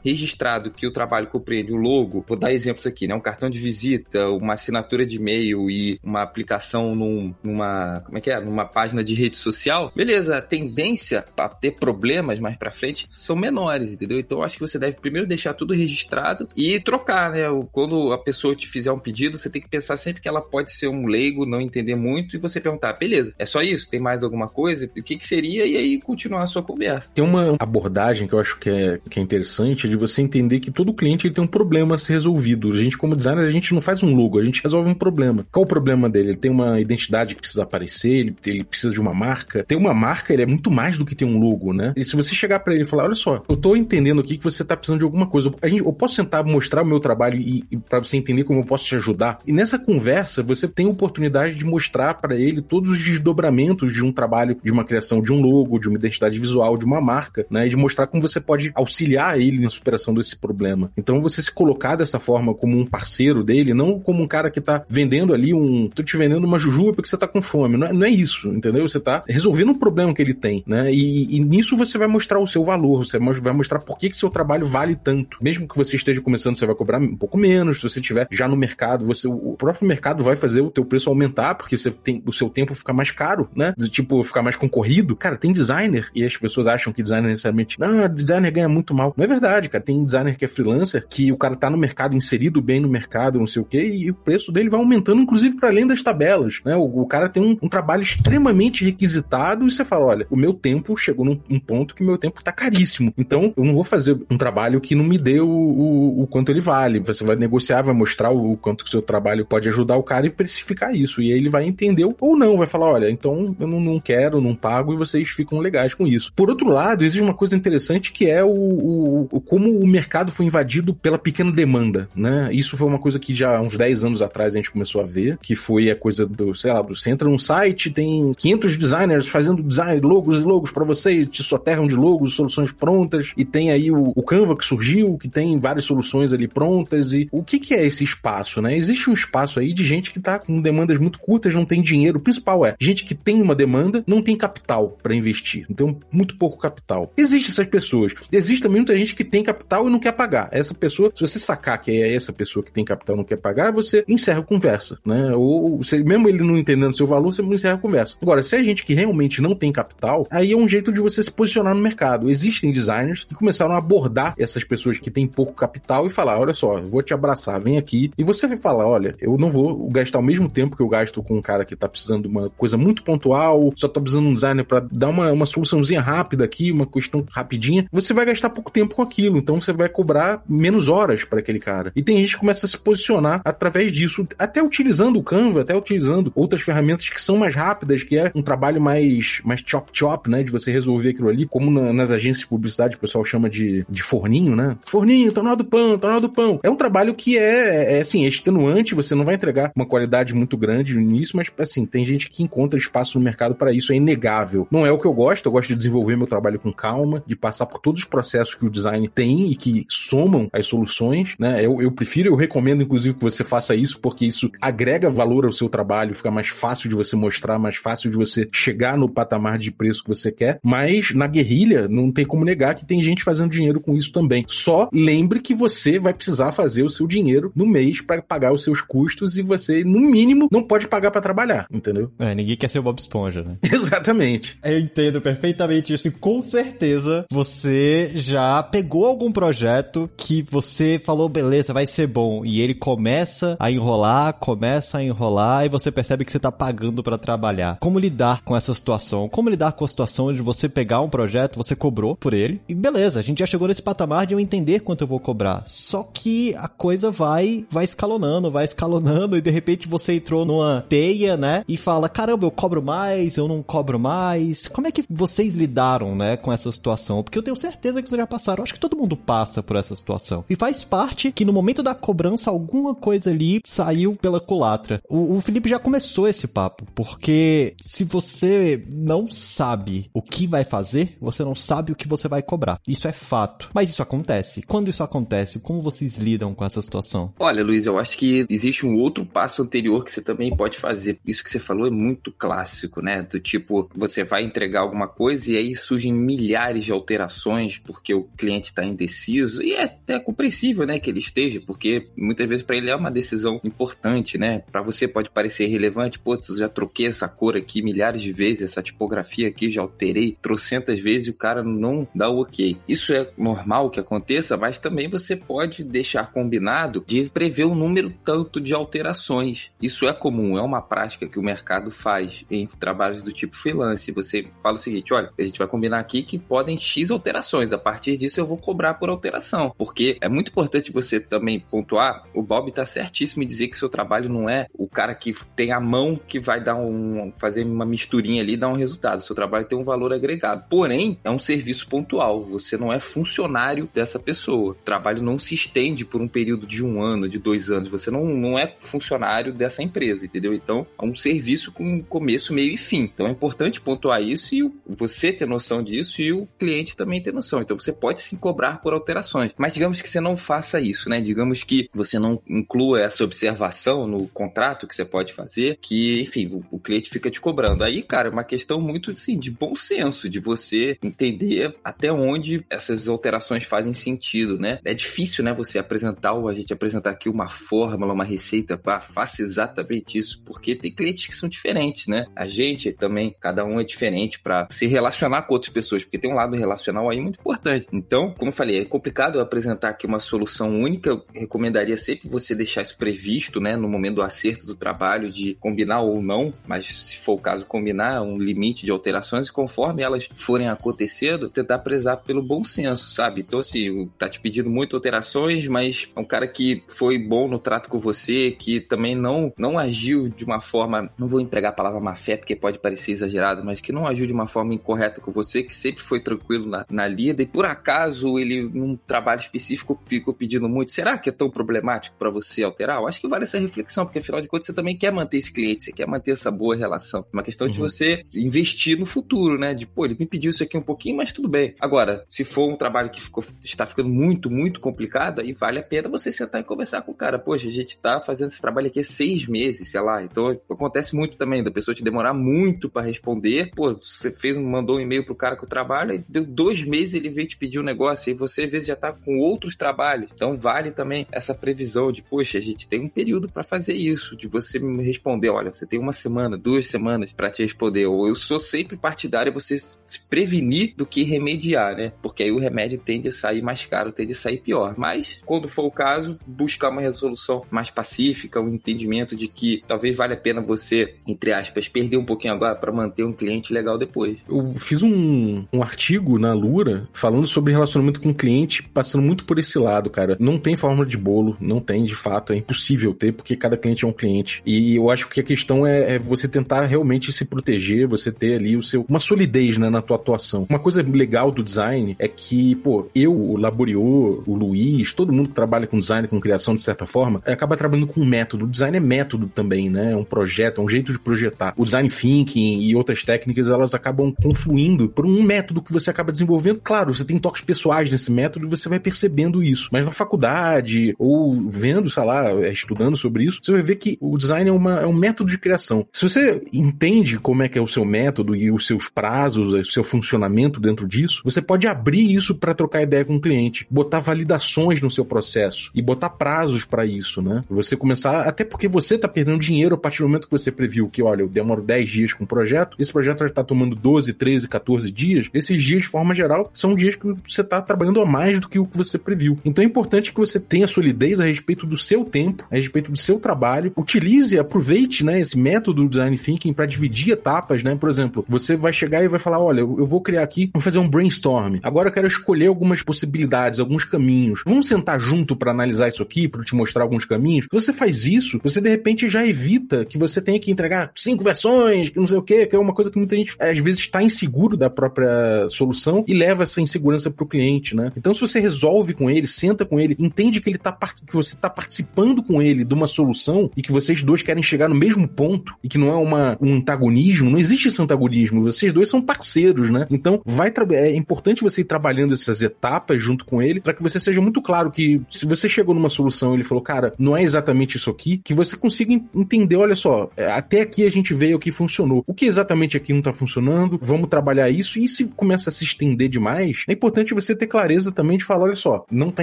[0.05, 3.15] registrado que o trabalho compreende o logo, vou dar exemplos aqui, né?
[3.15, 8.21] Um cartão de visita, uma assinatura de e-mail e uma aplicação num, numa, como é
[8.21, 8.41] que é?
[8.41, 13.37] Numa página de rede social, beleza, a tendência a ter problemas mais para frente são
[13.37, 14.19] menores, entendeu?
[14.19, 17.43] Então acho que você deve primeiro deixar tudo registrado e trocar, né?
[17.71, 20.73] Quando a pessoa te fizer um pedido, você tem que pensar sempre que ela pode
[20.73, 23.89] ser um leigo, não entender muito e você perguntar, beleza, é só isso?
[23.89, 24.87] Tem mais alguma coisa?
[24.87, 25.67] O que que seria?
[25.67, 27.11] E aí continuar a sua conversa.
[27.15, 29.52] Tem uma abordagem que eu acho que é, que é interessante
[29.89, 32.73] de você entender que todo cliente ele tem um problema a ser resolvido.
[32.73, 35.47] A gente, como designer, a gente não faz um logo, a gente resolve um problema.
[35.51, 36.31] Qual o problema dele?
[36.31, 39.65] Ele tem uma identidade que precisa aparecer, ele, ele precisa de uma marca.
[39.65, 41.93] Ter uma marca, ele é muito mais do que ter um logo, né?
[41.97, 44.45] E se você chegar para ele e falar, olha só, eu tô entendendo aqui que
[44.45, 45.53] você tá precisando de alguma coisa.
[45.61, 48.61] A gente, eu posso sentar mostrar o meu trabalho e, e para você entender como
[48.61, 49.39] eu posso te ajudar.
[49.47, 54.05] E nessa conversa, você tem a oportunidade de mostrar para ele todos os desdobramentos de
[54.05, 57.47] um trabalho, de uma criação de um logo, de uma identidade visual, de uma marca,
[57.51, 57.67] né?
[57.67, 60.91] E de mostrar como você pode auxiliar ele na superação desse problema.
[60.97, 64.61] Então você se colocar dessa forma como um parceiro dele, não como um cara que
[64.61, 65.89] tá vendendo ali um.
[65.89, 67.77] tô te vendendo uma jujuba porque você tá com fome.
[67.77, 68.87] Não é, não é isso, entendeu?
[68.87, 70.93] Você tá resolvendo um problema que ele tem, né?
[70.93, 74.17] E, e, nisso você vai mostrar o seu valor, você vai mostrar por que, que
[74.17, 75.39] seu trabalho vale tanto.
[75.41, 77.79] Mesmo que você esteja começando, você vai cobrar um pouco menos.
[77.79, 81.09] Se você estiver já no mercado, você, o próprio mercado vai fazer o teu preço
[81.09, 83.75] aumentar, porque você tem, o seu tempo fica mais caro, né?
[83.91, 85.17] Tipo, ficar mais concorrido.
[85.17, 89.13] Cara, tem designer, e as pessoas acham que designer necessariamente, não, designer ganha muito mal.
[89.17, 89.83] Não é verdade, cara.
[89.83, 93.39] Tem designer que é freelancer, que o cara tá no mercado, inserido bem no mercado,
[93.39, 96.61] não sei o quê, e o preço dele vai aumentando, inclusive, para além das tabelas,
[96.65, 96.77] né?
[96.77, 100.53] O, o cara tem um, um, trabalho extremamente requisitado, e você fala, olha, o meu
[100.53, 103.13] tempo chegou num um ponto que meu tempo tá caríssimo.
[103.17, 106.51] Então, eu não vou fazer um trabalho que não me dê o, o, o quanto
[106.51, 107.01] ele vale.
[107.01, 110.03] Você vai negociar, vai mostrar o, o quanto que o seu trabalho pode ajudar o
[110.03, 111.21] cara e precificar isso.
[111.21, 114.41] E aí ele vai entender ou não, vai falar, olha, então eu não, não quero,
[114.41, 116.33] não pago, e vocês ficam legais com isso.
[116.35, 120.47] Por outro lado, existe uma coisa interessante que é o, o, como o mercado foi
[120.47, 122.49] invadido pela pequena demanda, né?
[122.53, 125.05] Isso foi uma coisa que já há uns 10 anos atrás a gente começou a
[125.05, 128.77] ver, que foi a coisa do, sei lá, do, você entra num site, tem 500
[128.77, 133.45] designers fazendo design, logos e logos para você, te soterram de logos, soluções prontas, e
[133.45, 137.43] tem aí o, o Canva que surgiu, que tem várias soluções ali prontas, e o
[137.43, 138.77] que que é esse espaço, né?
[138.77, 142.19] Existe um espaço aí de gente que tá com demandas muito curtas, não tem dinheiro,
[142.19, 146.37] o principal é, gente que tem uma demanda, não tem capital para investir, então muito
[146.37, 147.13] pouco capital.
[147.17, 148.15] Existe essas pessoas.
[148.31, 150.49] Existe também muita gente gente que tem capital e não quer pagar.
[150.51, 153.37] Essa pessoa, se você sacar que é essa pessoa que tem capital e não quer
[153.37, 155.33] pagar, você encerra a conversa, né?
[155.35, 158.17] Ou, mesmo ele não entendendo seu valor, você encerra a conversa.
[158.21, 161.23] Agora, se é gente que realmente não tem capital, aí é um jeito de você
[161.23, 162.31] se posicionar no mercado.
[162.31, 166.55] Existem designers que começaram a abordar essas pessoas que têm pouco capital e falar: olha
[166.55, 168.11] só, vou te abraçar, vem aqui.
[168.17, 171.23] E você vai falar: olha, eu não vou gastar o mesmo tempo que eu gasto
[171.23, 174.31] com um cara que tá precisando de uma coisa muito pontual, só tá precisando de
[174.31, 177.87] um designer para dar uma, uma soluçãozinha rápida aqui, uma questão rapidinha.
[177.93, 181.59] Você vai gastar pouco tempo com aquilo, então você vai cobrar menos horas para aquele
[181.59, 181.93] cara.
[181.95, 185.77] E tem gente que começa a se posicionar através disso, até utilizando o Canva, até
[185.77, 190.43] utilizando outras ferramentas que são mais rápidas, que é um trabalho mais, mais chop-chop, né?
[190.43, 193.85] De você resolver aquilo ali, como na, nas agências de publicidade o pessoal chama de,
[193.89, 194.77] de forninho, né?
[194.87, 196.61] Forninho, tá na do pão, tá na do pão.
[196.63, 200.35] É um trabalho que é, é assim, é extenuante, você não vai entregar uma qualidade
[200.35, 203.97] muito grande início, mas assim, tem gente que encontra espaço no mercado para isso, é
[203.97, 204.67] inegável.
[204.71, 207.37] Não é o que eu gosto, eu gosto de desenvolver meu trabalho com calma, de
[207.37, 211.65] passar por todos os processos que o design tem e que somam as soluções, né?
[211.65, 215.53] Eu, eu prefiro, eu recomendo inclusive que você faça isso, porque isso agrega valor ao
[215.53, 219.59] seu trabalho, fica mais fácil de você mostrar, mais fácil de você chegar no patamar
[219.59, 220.59] de preço que você quer.
[220.63, 224.45] Mas na guerrilha, não tem como negar que tem gente fazendo dinheiro com isso também.
[224.47, 228.63] Só lembre que você vai precisar fazer o seu dinheiro no mês para pagar os
[228.63, 232.11] seus custos e você, no mínimo, não pode pagar para trabalhar, entendeu?
[232.19, 233.57] É, ninguém quer ser o Bob Esponja, né?
[233.71, 234.59] Exatamente.
[234.65, 241.29] Eu entendo perfeitamente isso e com certeza você já pegou algum projeto que você falou,
[241.29, 246.25] beleza, vai ser bom, e ele começa a enrolar, começa a enrolar e você percebe
[246.25, 247.77] que você tá pagando para trabalhar.
[247.81, 249.29] Como lidar com essa situação?
[249.29, 252.75] Como lidar com a situação de você pegar um projeto, você cobrou por ele, e
[252.75, 255.65] beleza, a gente já chegou nesse patamar de eu entender quanto eu vou cobrar.
[255.67, 260.83] Só que a coisa vai vai escalonando, vai escalonando e de repente você entrou numa
[260.89, 261.63] teia, né?
[261.69, 264.67] E fala: "Caramba, eu cobro mais, eu não cobro mais".
[264.67, 267.23] Como é que vocês lidaram, né, com essa situação?
[267.23, 268.62] Porque eu tenho certeza que vocês já passaram.
[268.63, 270.45] Eu acho que todo mundo passa por essa situação.
[270.49, 275.03] E faz parte que no momento da cobrança alguma coisa ali saiu pela culatra.
[275.09, 280.63] O, o Felipe já começou esse papo, porque se você não sabe o que vai
[280.63, 282.79] fazer, você não sabe o que você vai cobrar.
[282.87, 283.69] Isso é fato.
[283.75, 284.63] Mas isso acontece.
[284.63, 287.35] Quando isso acontece, como vocês lidam com essa situação?
[287.41, 291.19] Olha, Luiz, eu acho que existe um outro passo anterior que você também pode fazer.
[291.27, 293.23] Isso que você falou é muito clássico, né?
[293.23, 298.23] Do tipo, você vai entregar alguma coisa e aí surgem milhares de alterações porque o
[298.37, 302.77] cliente está indeciso e é até compreensível, né, que ele esteja, porque muitas vezes para
[302.77, 304.63] ele é uma decisão importante, né?
[304.71, 308.63] Para você pode parecer relevante, pô, eu já troquei essa cor aqui milhares de vezes,
[308.63, 312.77] essa tipografia aqui já alterei trocentas vezes e o cara não dá o ok.
[312.89, 318.13] Isso é normal que aconteça, mas também você pode deixar combinado de prever um número
[318.25, 319.71] tanto de alterações.
[319.81, 324.13] Isso é comum, é uma prática que o mercado faz em trabalhos do tipo freelance.
[324.13, 327.79] Você fala o seguinte, olha, a gente vai combinar aqui que podem X alterações, a
[327.79, 332.43] partir disso eu vou cobrar por alteração, porque é muito importante você também pontuar, o
[332.43, 335.81] Bob está certíssimo em dizer que seu trabalho não é o cara que tem a
[335.81, 339.23] mão que vai dar um fazer uma misturinha ali e dar um resultado.
[339.23, 340.65] Seu trabalho tem um valor agregado.
[340.69, 342.45] Porém, é um serviço pontual.
[342.45, 344.73] Você não é funcionário dessa pessoa.
[344.73, 347.89] O trabalho não se estende por um período de um ano, de dois anos.
[347.89, 350.53] Você não, não é funcionário dessa empresa, entendeu?
[350.53, 353.03] Então, é um serviço com começo, meio e fim.
[353.03, 357.33] Então, é importante pontuar isso e você ter noção disso e o cliente também ter
[357.33, 357.61] noção.
[357.61, 359.53] Então, você pode se cobrar por alterações.
[359.57, 361.21] Mas digamos que você não faça isso, né?
[361.21, 366.47] Digamos que você não inclua essa observação no contrato que você pode fazer, que, enfim,
[366.47, 367.85] o, o cliente fica te cobrando.
[367.85, 372.65] Aí, cara, é uma questão muito, assim, de bom senso, de você entender até onde
[372.69, 374.79] essas alterações fazem sentido, né?
[374.85, 379.01] É difícil, né, você apresentar, ou a gente apresentar aqui uma fórmula, uma receita, pá,
[379.01, 382.27] faça exatamente isso, porque tem clientes que são diferentes, né?
[382.35, 386.31] A gente também, cada um é diferente para se relacionar com outras pessoas, porque tem
[386.31, 387.87] um lado relacional aí muito importante.
[387.93, 392.55] Então, como eu falei, é complicado apresentar aqui uma solução única, eu recomendaria sempre você
[392.55, 396.87] deixar isso previsto, né, no momento do acerto do trabalho, de combinar ou não, mas
[396.87, 401.79] se for o caso, combinar um limite de alterações e conforme elas forem acontecendo, tentar
[401.79, 403.41] prezar pelo bom senso, sabe?
[403.41, 407.59] Então, assim, tá te pedindo muito alterações, mas é um cara que foi bom no
[407.59, 411.75] trato com você, que também não, não agiu de uma forma, não vou empregar a
[411.75, 415.21] palavra má fé, porque pode parecer exagerado, mas que não agiu de uma forma incorreta
[415.21, 419.41] com você, que sempre foi tranquilo na, na lida, e por acaso ele, num trabalho
[419.41, 423.01] específico, ficou pedindo muito, será que é tão problemático para você alterar?
[423.01, 425.53] Eu acho que vale essa reflexão, porque afinal de contas você também quer manter esse
[425.53, 427.21] cliente, você quer manter essa boa relação.
[427.21, 427.73] É uma questão uhum.
[427.73, 429.75] de você investir no futuro, né?
[429.75, 431.75] De, pô, ele me pediu isso aqui um pouquinho, mas tudo bem.
[431.81, 435.83] Agora, se for um trabalho que ficou, está ficando muito, muito complicado, aí vale a
[435.83, 437.39] pena você sentar e conversar com o cara.
[437.39, 440.23] Poxa, a gente tá fazendo esse trabalho aqui há seis meses, sei lá.
[440.23, 443.71] Então, acontece muito também da pessoa te demorar muito para responder.
[443.75, 447.15] Pô, você fez, mandou um e-mail pro cara com o trabalho, e deu dois meses
[447.15, 449.77] ele veio te pedir um negócio negócio e você às vezes já tá com outros
[449.77, 450.31] trabalhos.
[450.35, 454.37] Então vale também essa previsão de, poxa, a gente tem um período para fazer isso,
[454.37, 458.07] de você me responder, olha, você tem uma semana, duas semanas para te responder.
[458.07, 462.13] Ou eu sou sempre partidário você se prevenir do que remediar, né?
[462.23, 464.95] Porque aí o remédio tende a sair mais caro, tende a sair pior.
[464.97, 470.17] Mas, quando for o caso, buscar uma resolução mais pacífica, um entendimento de que talvez
[470.17, 473.99] valha a pena você, entre aspas, perder um pouquinho agora para manter um cliente legal
[473.99, 474.39] depois.
[474.49, 479.45] Eu fiz um, um artigo na Lura falando sobre relacionamento com o cliente, passando muito
[479.45, 480.37] por esse lado, cara.
[480.39, 484.05] Não tem fórmula de bolo, não tem de fato, é impossível ter, porque cada cliente
[484.05, 484.63] é um cliente.
[484.65, 488.57] E eu acho que a questão é, é você tentar realmente se proteger, você ter
[488.57, 490.67] ali o seu, uma solidez né, na tua atuação.
[490.69, 495.49] Uma coisa legal do design é que, pô, eu, o Laboriô, o Luiz, todo mundo
[495.49, 498.65] que trabalha com design, com criação de certa forma, acaba trabalhando com método.
[498.65, 500.13] O design é método também, né?
[500.13, 501.75] É um projeto, é um jeito de projetar.
[501.77, 506.33] O design thinking e outras técnicas, elas acabam confluindo por um método que você acaba
[506.33, 506.81] desenvolvendo.
[506.83, 509.89] Claro, você tem toques pessoais nesse método você vai percebendo isso.
[509.91, 514.37] Mas na faculdade, ou vendo, sei lá, estudando sobre isso, você vai ver que o
[514.37, 516.07] design é, uma, é um método de criação.
[516.13, 519.85] Se você entende como é que é o seu método e os seus prazos, o
[519.91, 524.21] seu funcionamento dentro disso, você pode abrir isso para trocar ideia com o cliente, botar
[524.21, 527.65] validações no seu processo e botar prazos para isso, né?
[527.71, 531.09] Você começar, até porque você tá perdendo dinheiro a partir do momento que você previu
[531.09, 534.35] que, olha, eu demoro 10 dias com o projeto, esse projeto já tá tomando 12,
[534.35, 538.27] 13, 14 dias, esses dias, de forma geral, são dias que você tá trabalhando a
[538.27, 539.59] mais do que o que você previu.
[539.65, 543.19] Então é importante que você tenha solidez a respeito do seu tempo, a respeito do
[543.19, 547.95] seu trabalho, utilize, aproveite, né, esse método do design thinking para dividir etapas, né?
[547.95, 550.99] Por exemplo, você vai chegar e vai falar, olha, eu vou criar aqui, vou fazer
[550.99, 551.79] um brainstorm.
[551.83, 554.63] Agora eu quero escolher algumas possibilidades, alguns caminhos.
[554.67, 557.67] Vamos sentar junto para analisar isso aqui, para te mostrar alguns caminhos.
[557.71, 562.11] Você faz isso, você de repente já evita que você tenha que entregar cinco versões,
[562.11, 564.23] que não sei o quê, que é uma coisa que muita gente às vezes está
[564.23, 568.11] inseguro da própria solução e leva essa insegurança para o cliente, né?
[568.17, 571.55] Então se você resolve com ele, senta com ele, entende que ele tá que você
[571.55, 575.29] está participando com ele de uma solução e que vocês dois querem chegar no mesmo
[575.29, 579.21] ponto e que não é uma, um antagonismo, não existe esse antagonismo, vocês dois são
[579.21, 580.07] parceiros, né?
[580.11, 584.19] Então vai é importante você ir trabalhando essas etapas junto com ele para que você
[584.19, 587.97] seja muito claro que se você chegou numa solução ele falou, cara, não é exatamente
[587.97, 591.71] isso aqui, que você consiga entender, olha só, é, até aqui a gente veio que
[591.71, 592.25] funcionou.
[592.27, 593.99] O que exatamente aqui não tá funcionando?
[594.01, 598.13] Vamos trabalhar isso e se começa a se estender demais, é importante você ter clareza
[598.13, 599.43] também de falar, olha só, não tá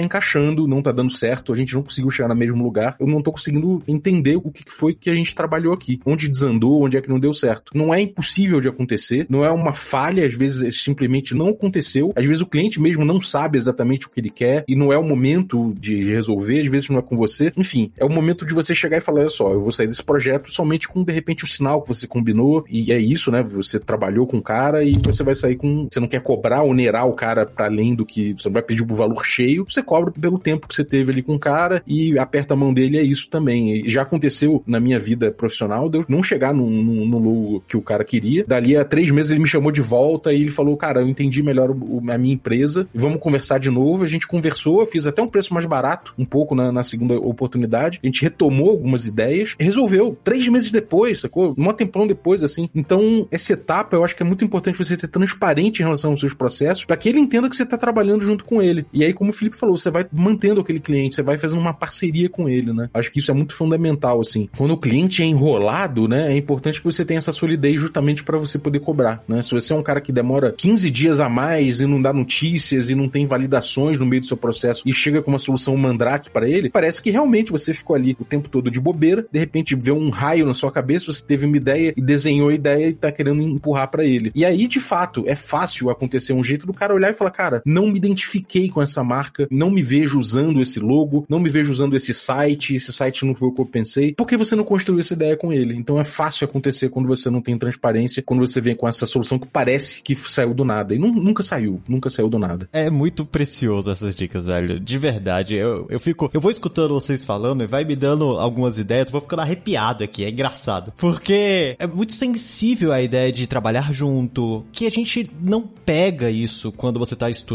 [0.00, 3.22] encaixando, não tá dando certo, a gente não conseguiu chegar no mesmo lugar, eu não
[3.22, 7.00] tô conseguindo entender o que foi que a gente trabalhou aqui, onde desandou, onde é
[7.00, 7.72] que não deu certo.
[7.74, 12.24] Não é impossível de acontecer, não é uma falha, às vezes simplesmente não aconteceu, às
[12.24, 15.04] vezes o cliente mesmo não sabe exatamente o que ele quer e não é o
[15.04, 17.52] momento de resolver, às vezes não é com você.
[17.56, 20.02] Enfim, é o momento de você chegar e falar: olha só, eu vou sair desse
[20.02, 23.42] projeto somente com de repente o sinal que você combinou, e é isso, né?
[23.42, 25.88] Você trabalhou com o cara e você vai sair com.
[25.90, 28.94] Você não quer cobrar, onerar o cara para além do que você vai pedir o
[28.94, 32.54] valor cheio, você cobra pelo tempo que você teve ali com o cara e aperta
[32.54, 33.84] a mão dele, é isso também.
[33.84, 37.64] E já aconteceu na minha vida profissional de eu não chegar no, no, no logo
[37.66, 38.44] que o cara queria.
[38.46, 41.42] Dali a três meses ele me chamou de volta e ele falou: Cara, eu entendi
[41.42, 44.04] melhor o, a minha empresa, vamos conversar de novo.
[44.04, 48.00] A gente conversou, fiz até um preço mais barato, um pouco na, na segunda oportunidade.
[48.02, 51.54] A gente retomou algumas ideias, resolveu três meses depois, sacou?
[51.56, 52.68] Um tempão depois, assim.
[52.74, 56.20] Então, essa etapa eu acho que é muito importante você ser transparente em relação aos
[56.20, 58.86] seus processos, para que ele entenda que você tá trabalhando junto com ele.
[58.92, 61.74] E aí, como o Felipe falou, você vai mantendo aquele cliente, você vai fazendo uma
[61.74, 62.88] parceria com ele, né?
[62.94, 64.48] Acho que isso é muito fundamental, assim.
[64.56, 68.38] Quando o cliente é enrolado, né, é importante que você tenha essa solidez justamente para
[68.38, 69.42] você poder cobrar, né?
[69.42, 72.90] Se você é um cara que demora 15 dias a mais e não dá notícias
[72.90, 76.30] e não tem validações no meio do seu processo e chega com uma solução mandrake
[76.30, 79.74] para ele, parece que realmente você ficou ali o tempo todo de bobeira, de repente
[79.74, 82.92] vê um raio na sua cabeça, você teve uma ideia e desenhou a ideia e
[82.92, 84.30] tá querendo empurrar para ele.
[84.34, 87.62] E aí, de fato, é fácil acontecer um jeito do cara olhar e falar, cara,
[87.70, 91.70] não me identifiquei com essa marca, não me vejo usando esse logo, não me vejo
[91.70, 95.00] usando esse site, esse site não foi o que eu pensei, porque você não construiu
[95.00, 95.74] essa ideia com ele.
[95.76, 99.38] Então é fácil acontecer quando você não tem transparência, quando você vem com essa solução
[99.38, 100.94] que parece que saiu do nada.
[100.94, 102.68] E não, nunca saiu, nunca saiu do nada.
[102.72, 104.80] É muito precioso essas dicas, velho.
[104.80, 105.54] De verdade.
[105.54, 106.30] Eu, eu fico.
[106.34, 110.02] Eu vou escutando vocês falando e vai me dando algumas ideias, eu vou ficando arrepiado
[110.02, 110.24] aqui.
[110.24, 110.92] É engraçado.
[110.96, 116.72] Porque é muito sensível a ideia de trabalhar junto, que a gente não pega isso
[116.72, 117.49] quando você tá estudando.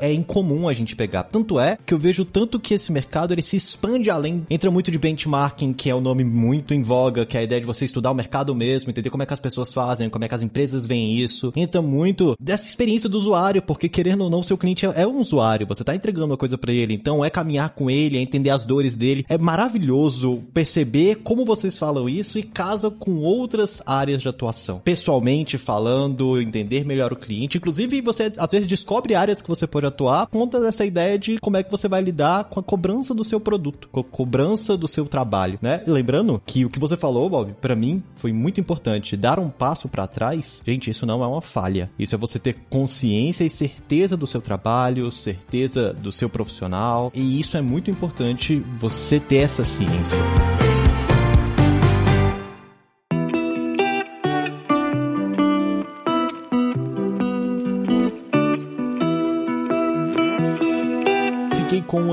[0.00, 1.24] É incomum a gente pegar.
[1.24, 4.46] Tanto é que eu vejo tanto que esse mercado ele se expande além.
[4.50, 7.60] Entra muito de benchmarking, que é um nome muito em voga, que é a ideia
[7.60, 10.28] de você estudar o mercado mesmo, entender como é que as pessoas fazem, como é
[10.28, 11.52] que as empresas veem isso.
[11.54, 15.18] Entra muito dessa experiência do usuário, porque querendo ou não, seu cliente é, é um
[15.18, 18.50] usuário, você tá entregando uma coisa para ele, então é caminhar com ele, é entender
[18.50, 19.24] as dores dele.
[19.28, 24.80] É maravilhoso perceber como vocês falam isso e casa com outras áreas de atuação.
[24.80, 29.66] Pessoalmente falando, entender melhor o cliente, inclusive você às vezes descobre áreas áreas que você
[29.66, 33.14] pode atuar, conta dessa ideia de como é que você vai lidar com a cobrança
[33.14, 35.82] do seu produto, com a cobrança do seu trabalho, né?
[35.86, 39.16] Lembrando que o que você falou, Bob, para mim foi muito importante.
[39.16, 41.90] Dar um passo para trás, gente, isso não é uma falha.
[41.98, 47.40] Isso é você ter consciência e certeza do seu trabalho, certeza do seu profissional, e
[47.40, 50.18] isso é muito importante você ter essa ciência.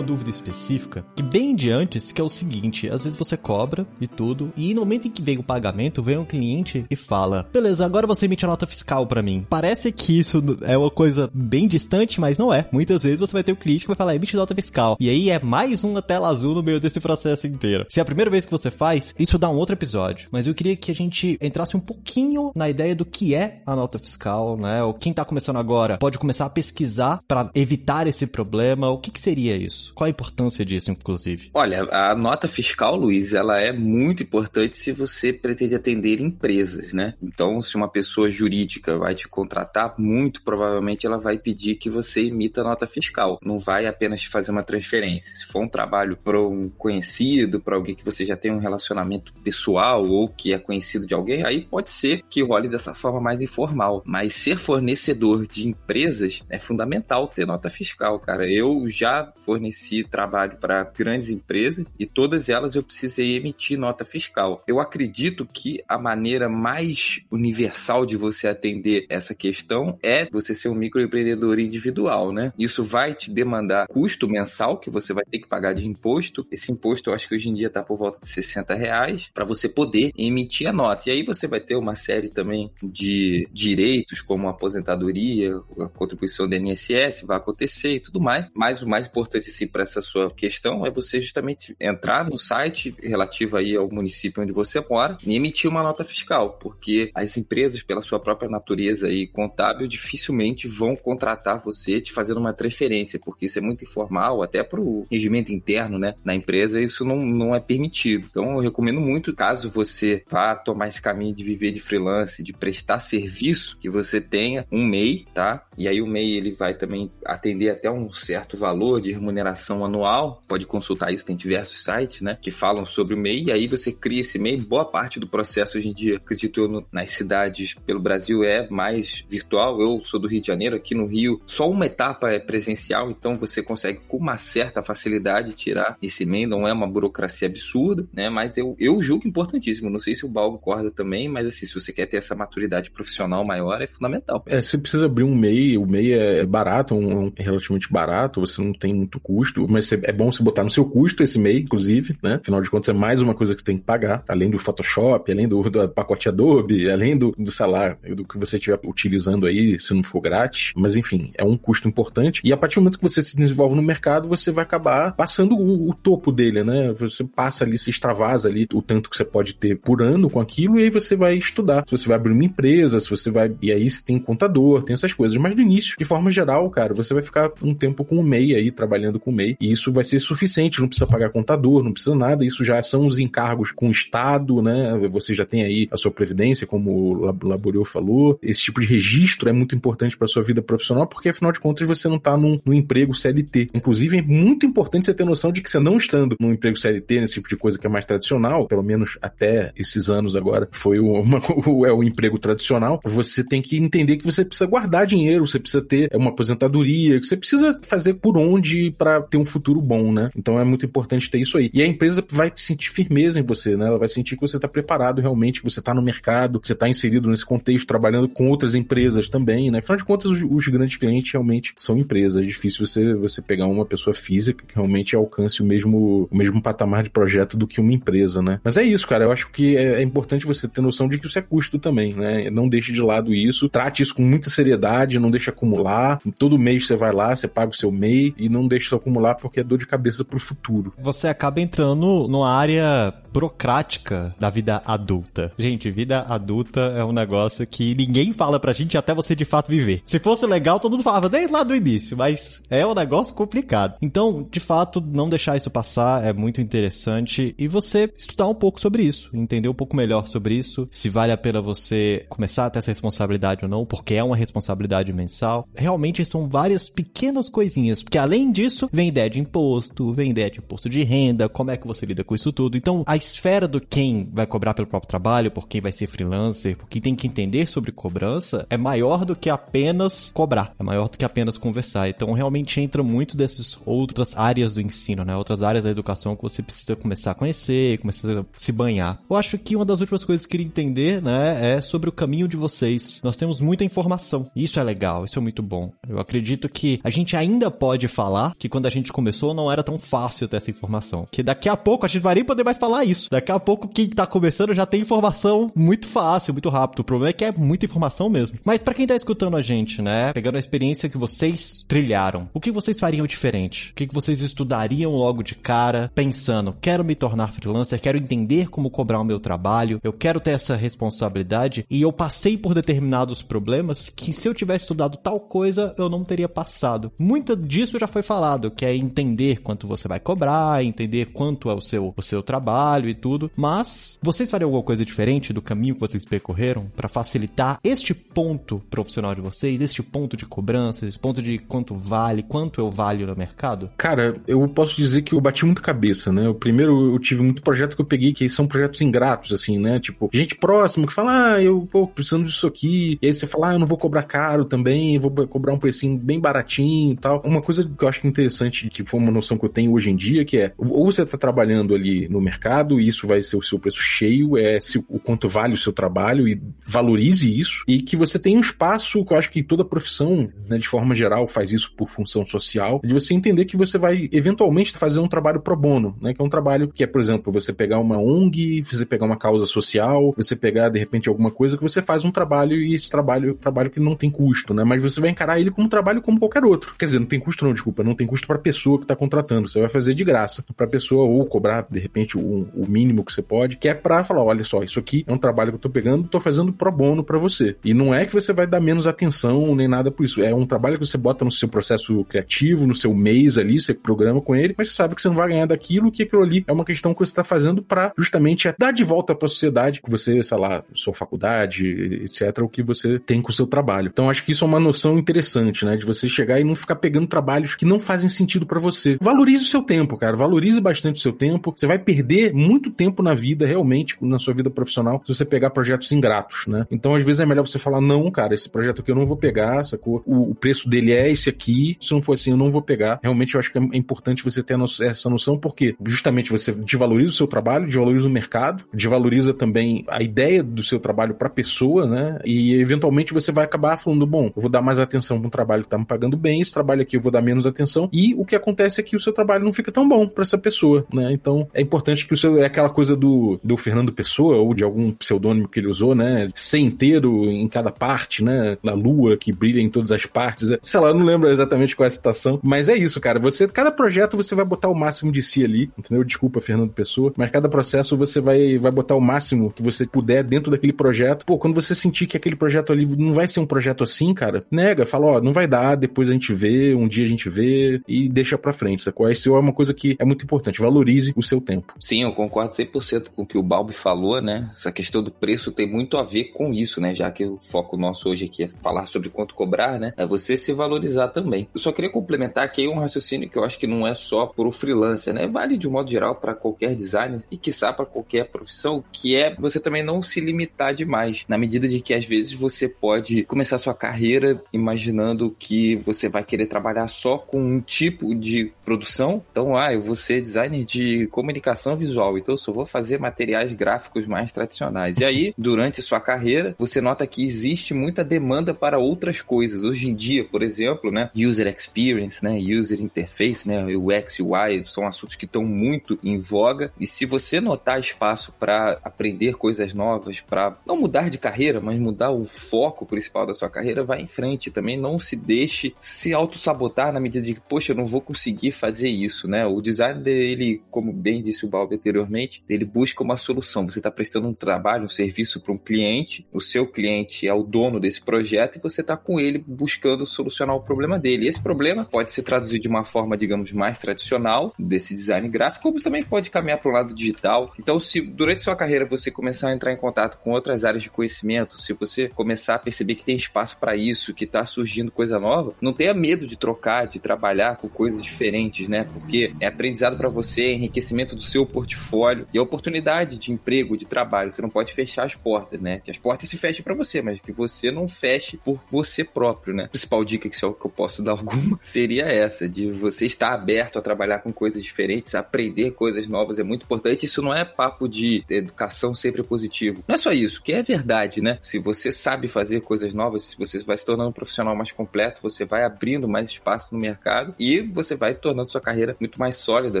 [0.02, 3.86] Uma dúvida específica, que bem de antes, que é o seguinte, às vezes você cobra
[4.00, 7.48] e tudo, e no momento em que vem o pagamento, vem um cliente e fala,
[7.52, 9.46] beleza, agora você emite a nota fiscal para mim.
[9.48, 12.68] Parece que isso é uma coisa bem distante, mas não é.
[12.72, 14.96] Muitas vezes você vai ter o um cliente que vai falar, emite nota fiscal.
[14.98, 17.86] E aí é mais uma tela azul no meio desse processo inteiro.
[17.88, 20.28] Se é a primeira vez que você faz, isso dá um outro episódio.
[20.32, 23.76] Mas eu queria que a gente entrasse um pouquinho na ideia do que é a
[23.76, 24.82] nota fiscal, né?
[24.82, 28.90] Ou quem tá começando agora pode começar a pesquisar para evitar esse problema.
[28.90, 29.91] O que, que seria isso?
[29.94, 31.50] Qual a importância disso, inclusive?
[31.54, 37.14] Olha, a nota fiscal, Luiz, ela é muito importante se você pretende atender empresas, né?
[37.22, 42.22] Então, se uma pessoa jurídica vai te contratar, muito provavelmente ela vai pedir que você
[42.26, 43.38] emita nota fiscal.
[43.42, 45.34] Não vai apenas fazer uma transferência.
[45.34, 49.32] Se for um trabalho para um conhecido, para alguém que você já tem um relacionamento
[49.42, 53.40] pessoal ou que é conhecido de alguém, aí pode ser que role dessa forma mais
[53.40, 54.02] informal.
[54.04, 58.50] Mas ser fornecedor de empresas é fundamental ter nota fiscal, cara.
[58.50, 59.71] Eu já forneci
[60.10, 64.62] trabalho para grandes empresas e todas elas eu precisei emitir nota fiscal.
[64.66, 70.68] Eu acredito que a maneira mais universal de você atender essa questão é você ser
[70.68, 72.52] um microempreendedor individual, né?
[72.58, 76.46] Isso vai te demandar custo mensal que você vai ter que pagar de imposto.
[76.50, 79.44] Esse imposto eu acho que hoje em dia está por volta de 60 reais para
[79.44, 81.08] você poder emitir a nota.
[81.08, 86.54] E aí você vai ter uma série também de direitos, como aposentadoria, a contribuição do
[86.54, 88.46] INSS, vai acontecer e tudo mais.
[88.54, 92.94] Mas o mais importante importante para essa sua questão é você justamente entrar no site
[93.02, 97.82] relativo aí ao município onde você mora e emitir uma nota fiscal, porque as empresas,
[97.82, 103.46] pela sua própria natureza e contábil, dificilmente vão contratar você te fazendo uma transferência, porque
[103.46, 107.54] isso é muito informal, até para o regimento interno né, na empresa, isso não, não
[107.54, 108.26] é permitido.
[108.30, 112.52] Então, eu recomendo muito, caso você vá tomar esse caminho de viver de freelance, de
[112.52, 115.66] prestar serviço, que você tenha um MEI, tá?
[115.76, 119.51] E aí o MEI ele vai também atender até um certo valor de remuneração
[119.84, 120.42] anual.
[120.48, 123.44] Pode consultar isso, tem diversos sites, né, que falam sobre o MEI.
[123.44, 124.60] E aí você cria esse MEI.
[124.60, 128.68] Boa parte do processo hoje em dia, acredito eu, no, nas cidades pelo Brasil é
[128.68, 129.80] mais virtual.
[129.80, 133.36] Eu sou do Rio de Janeiro, aqui no Rio, só uma etapa é presencial, então
[133.36, 136.46] você consegue com uma certa facilidade tirar esse MEI.
[136.46, 139.90] Não é uma burocracia absurda, né, mas eu, eu julgo importantíssimo.
[139.90, 142.90] Não sei se o Balbo concorda também, mas assim, se você quer ter essa maturidade
[142.90, 144.42] profissional maior, é fundamental.
[144.46, 148.72] É, você precisa abrir um MEI, o MEI é barato, um, relativamente barato, você não
[148.72, 152.38] tem muito custo, mas é bom você botar no seu custo esse MEI, inclusive, né?
[152.42, 155.30] Afinal de contas, é mais uma coisa que você tem que pagar, além do Photoshop,
[155.30, 159.78] além do, do pacote Adobe, além do, do salário, do que você estiver utilizando aí,
[159.78, 160.72] se não for grátis.
[160.76, 162.40] Mas enfim, é um custo importante.
[162.44, 165.56] E a partir do momento que você se desenvolve no mercado, você vai acabar passando
[165.56, 166.92] o, o topo dele, né?
[166.94, 170.40] Você passa ali, se extravasa ali o tanto que você pode ter por ano com
[170.40, 171.84] aquilo, e aí você vai estudar.
[171.86, 173.54] Se você vai abrir uma empresa, se você vai.
[173.60, 175.36] E aí você tem contador, tem essas coisas.
[175.38, 178.54] Mas no início, de forma geral, cara, você vai ficar um tempo com o MEI
[178.54, 182.14] aí, trabalhando com MEI, e isso vai ser suficiente, não precisa pagar contador, não precisa
[182.14, 184.96] nada, isso já são os encargos com o Estado, né?
[185.10, 188.38] Você já tem aí a sua previdência, como o Laborio falou.
[188.42, 191.86] Esse tipo de registro é muito importante para sua vida profissional, porque afinal de contas
[191.86, 193.68] você não está num, num, emprego CLT.
[193.74, 197.20] Inclusive, é muito importante você ter noção de que você não estando num emprego CLT,
[197.20, 200.98] nesse tipo de coisa que é mais tradicional, pelo menos até esses anos agora, foi
[201.00, 205.46] uma, o, é o emprego tradicional, você tem que entender que você precisa guardar dinheiro,
[205.46, 209.80] você precisa ter uma aposentadoria, que você precisa fazer por onde para ter um futuro
[209.80, 210.30] bom, né?
[210.36, 211.70] Então é muito importante ter isso aí.
[211.72, 213.86] E a empresa vai sentir firmeza em você, né?
[213.86, 216.72] Ela vai sentir que você está preparado realmente, que você está no mercado, que você
[216.72, 219.78] está inserido nesse contexto, trabalhando com outras empresas também, né?
[219.78, 222.42] Afinal de contas, os, os, grandes clientes realmente são empresas.
[222.42, 226.62] É difícil você, você pegar uma pessoa física que realmente alcance o mesmo, o mesmo
[226.62, 228.60] patamar de projeto do que uma empresa, né?
[228.64, 229.24] Mas é isso, cara.
[229.24, 232.14] Eu acho que é, é importante você ter noção de que isso é custo também,
[232.14, 232.50] né?
[232.50, 233.68] Não deixe de lado isso.
[233.68, 236.20] Trate isso com muita seriedade, não deixe acumular.
[236.38, 239.11] Todo mês você vai lá, você paga o seu MEI e não deixe isso acumular
[239.12, 240.92] acumular porque é dor de cabeça pro futuro.
[240.98, 245.52] Você acaba entrando numa área burocrática da vida adulta.
[245.58, 249.68] Gente, vida adulta é um negócio que ninguém fala pra gente até você de fato
[249.68, 250.02] viver.
[250.04, 253.96] Se fosse legal, todo mundo falava desde lá do início, mas é um negócio complicado.
[254.02, 258.80] Então, de fato, não deixar isso passar é muito interessante e você estudar um pouco
[258.80, 262.70] sobre isso, entender um pouco melhor sobre isso, se vale a pena você começar a
[262.70, 265.66] ter essa responsabilidade ou não, porque é uma responsabilidade mensal.
[265.74, 270.58] Realmente são várias pequenas coisinhas, porque além disso, vem ideia de imposto, vem ideia de
[270.58, 272.76] imposto de renda, como é que você lida com isso tudo.
[272.76, 276.76] Então, a esfera do quem vai cobrar pelo próprio trabalho, por quem vai ser freelancer,
[276.76, 281.08] por quem tem que entender sobre cobrança, é maior do que apenas cobrar, é maior
[281.08, 282.08] do que apenas conversar.
[282.08, 285.36] Então, realmente entra muito dessas outras áreas do ensino, né?
[285.36, 289.20] Outras áreas da educação que você precisa começar a conhecer, começar a se banhar.
[289.28, 292.12] Eu acho que uma das últimas coisas que eu queria entender, né, é sobre o
[292.12, 293.20] caminho de vocês.
[293.22, 294.50] Nós temos muita informação.
[294.54, 295.92] Isso é legal, isso é muito bom.
[296.08, 299.82] Eu acredito que a gente ainda pode falar que quando a gente começou não era
[299.82, 301.26] tão fácil ter essa informação.
[301.30, 303.28] Que daqui a pouco a gente vai nem poder mais falar isso.
[303.30, 307.00] Daqui a pouco quem tá começando já tem informação muito fácil, muito rápido.
[307.00, 308.58] O problema é que é muita informação mesmo.
[308.64, 312.60] Mas para quem tá escutando a gente, né, pegando a experiência que vocês trilharam, o
[312.60, 313.90] que vocês fariam diferente?
[313.90, 318.90] O que vocês estudariam logo de cara, pensando, quero me tornar freelancer, quero entender como
[318.90, 324.08] cobrar o meu trabalho, eu quero ter essa responsabilidade e eu passei por determinados problemas
[324.08, 327.12] que se eu tivesse estudado tal coisa, eu não teria passado.
[327.18, 331.74] Muito disso já foi falado, que é entender quanto você vai cobrar, entender quanto é
[331.74, 335.94] o seu, o seu trabalho e tudo, mas vocês fariam alguma coisa diferente do caminho
[335.94, 341.18] que vocês percorreram para facilitar este ponto profissional de vocês, este ponto de cobrança, esse
[341.18, 343.90] ponto de quanto vale, quanto eu valho no mercado?
[343.96, 346.48] Cara, eu posso dizer que eu bati muito cabeça, né?
[346.48, 349.98] O primeiro eu tive muito projeto que eu peguei que são projetos ingratos, assim, né?
[350.00, 353.18] Tipo, gente próxima que fala, ah, eu, pô, precisando disso aqui.
[353.20, 356.18] E aí você fala, ah, eu não vou cobrar caro também, vou cobrar um precinho
[356.18, 357.42] bem baratinho e tal.
[357.44, 360.16] Uma coisa que eu acho interessante, que foi uma noção que eu tenho hoje em
[360.16, 363.62] dia, que é, ou você tá trabalhando ali no mercado e isso vai ser o
[363.62, 368.00] seu preço cheio, é se, o quanto vale o seu trabalho e valorize isso, e
[368.00, 371.46] que você tem um espaço, que eu acho que toda profissão, né, de forma geral,
[371.46, 375.60] faz isso por função social, de você entender que você vai eventualmente fazer um trabalho
[375.60, 376.34] pro bono, né?
[376.34, 379.36] Que é um trabalho que é, por exemplo, você pegar uma ONG, você pegar uma
[379.36, 383.10] causa social, você pegar de repente alguma coisa que você faz um trabalho e esse
[383.10, 384.84] trabalho, trabalho que não tem custo, né?
[384.84, 386.94] Mas você vai encarar ele como um trabalho como qualquer outro.
[386.98, 389.66] Quer dizer, não tem custo não, desculpa, não tem custo para pessoa que tá contratando.
[389.66, 393.32] Você vai fazer de graça para pessoa ou cobrar de repente o, o mínimo que
[393.32, 395.80] você pode, que é para falar, olha só, isso aqui é um trabalho que eu
[395.80, 397.76] tô pegando, tô fazendo pro bono para você.
[397.82, 400.42] E não é que você vai dar menos atenção nem nada por isso.
[400.42, 403.94] É um trabalho que você bota no seu processo criativo, no seu mês ali, você
[403.94, 406.64] programa com ele, mas você sabe que você não vai ganhar daquilo, que aquilo ali
[406.66, 410.02] é uma questão que você está fazendo para justamente dar de volta para a sociedade
[410.02, 411.86] que você, sei lá, sua faculdade,
[412.24, 414.08] etc, o que você tem com o seu trabalho.
[414.12, 416.96] Então acho que isso é uma noção interessante, né, de você chegar e não ficar
[416.96, 419.16] pegando trabalhos que não fazem sentido para você.
[419.20, 421.72] Valorize o seu tempo, cara, valorize bastante o seu tempo.
[421.76, 425.70] Você vai perder muito tempo na vida, realmente, na sua vida profissional, se você pegar
[425.70, 426.86] projetos ingratos, né?
[426.90, 429.36] Então às vezes é melhor você falar não, cara, esse projeto aqui eu não vou
[429.36, 430.22] pegar, sacou?
[430.26, 433.20] O, o preço dele é esse aqui, se não for assim eu não vou pegar.
[433.22, 437.34] Realmente eu acho que é importante você ter essa noção, porque justamente você desvaloriza o
[437.34, 442.06] seu trabalho, desvaloriza o mercado, desvaloriza também a ideia do seu trabalho para a pessoa,
[442.06, 442.38] né?
[442.44, 445.82] E eventualmente você vai acabar falando, bom, eu vou dar mais atenção para um trabalho
[445.82, 448.44] que tá me pagando bem, esse trabalho aqui eu vou dar menos atenção, e o
[448.44, 451.32] que acontece é que o seu trabalho não fica tão bom para essa pessoa, né?
[451.32, 454.84] Então é importante que o seu é aquela coisa do, do Fernando Pessoa ou de
[454.84, 456.48] algum pseudônimo que ele usou, né?
[456.54, 458.76] Ser inteiro em cada parte, né?
[458.82, 460.70] Na lua que brilha em todas as partes.
[460.82, 463.38] Sei lá, eu não lembro exatamente qual é a citação, mas é isso, cara.
[463.38, 466.24] Você, cada projeto você vai botar o máximo de si ali, entendeu?
[466.24, 470.44] Desculpa, Fernando Pessoa, mas cada processo você vai, vai botar o máximo que você puder
[470.44, 471.44] dentro daquele projeto.
[471.44, 474.64] Pô, quando você sentir que aquele projeto ali não vai ser um projeto assim, cara,
[474.70, 478.00] nega, fala, ó, não vai dar, depois a gente vê, um dia a gente vê
[478.06, 479.30] e deixa pra frente, sacou?
[479.30, 481.94] Isso é uma coisa que é muito importante, valorize o seu tempo.
[482.00, 484.68] Sim, eu concordo 100% com o que o Balbi falou, né?
[484.70, 487.14] Essa questão do preço tem muito a ver com isso, né?
[487.14, 490.12] Já que o foco nosso hoje aqui é falar sobre quanto cobrar, né?
[490.16, 491.68] É você se valorizar também.
[491.74, 494.66] Eu só queria complementar aqui um raciocínio que eu acho que não é só para
[494.66, 495.46] o freelancer, né?
[495.46, 499.54] Vale de um modo geral para qualquer designer e quiçá para qualquer profissão, que é
[499.54, 503.78] você também não se limitar demais, na medida de que às vezes você pode começar
[503.78, 509.42] sua carreira imaginando que você vai querer trabalhar só com um tipo de produção.
[509.50, 513.72] Então, ah, eu vou ser designer de comunicação visual, então eu só vou fazer materiais
[513.72, 515.18] gráficos mais tradicionais.
[515.18, 519.84] E aí, durante sua carreira, você nota que existe muita demanda para outras coisas.
[519.84, 525.06] Hoje em dia, por exemplo, né, user experience, né, user interface, né, UX, UI, são
[525.06, 526.92] assuntos que estão muito em voga.
[526.98, 531.98] E se você notar espaço para aprender coisas novas, para não mudar de carreira, mas
[531.98, 534.70] mudar o foco principal da sua carreira, vá em frente.
[534.70, 538.72] Também não se deixe se auto-sabotar na medida de que, poxa, eu não vou conseguir
[538.82, 539.64] fazer isso, né?
[539.64, 543.88] O design dele, como bem disse o Balbi anteriormente, ele busca uma solução.
[543.88, 547.62] Você está prestando um trabalho, um serviço para um cliente, o seu cliente é o
[547.62, 551.44] dono desse projeto e você está com ele buscando solucionar o problema dele.
[551.44, 555.84] E esse problema pode ser traduzido de uma forma, digamos, mais tradicional desse design gráfico,
[555.84, 557.72] como também pode caminhar para o lado digital.
[557.78, 561.10] Então, se durante sua carreira você começar a entrar em contato com outras áreas de
[561.10, 565.38] conhecimento, se você começar a perceber que tem espaço para isso, que está surgindo coisa
[565.38, 569.04] nova, não tenha medo de trocar, de trabalhar com coisas diferentes, né?
[569.04, 573.96] Porque é aprendizado para você, é enriquecimento do seu portfólio e a oportunidade de emprego,
[573.96, 574.50] de trabalho.
[574.50, 576.00] Você não pode fechar as portas, né?
[576.04, 579.74] Que as portas se fechem para você, mas que você não feche por você próprio,
[579.74, 579.84] né?
[579.84, 584.02] A principal dica que, eu posso dar alguma seria essa, de você estar aberto a
[584.02, 587.26] trabalhar com coisas diferentes, aprender coisas novas é muito importante.
[587.26, 590.04] Isso não é papo de educação sempre positivo.
[590.06, 591.58] Não é só isso, que é verdade, né?
[591.60, 595.40] Se você sabe fazer coisas novas, se você vai se tornando um profissional mais completo,
[595.42, 599.56] você vai abrindo mais espaço no mercado e você vai tornando sua carreira muito mais
[599.56, 600.00] sólida,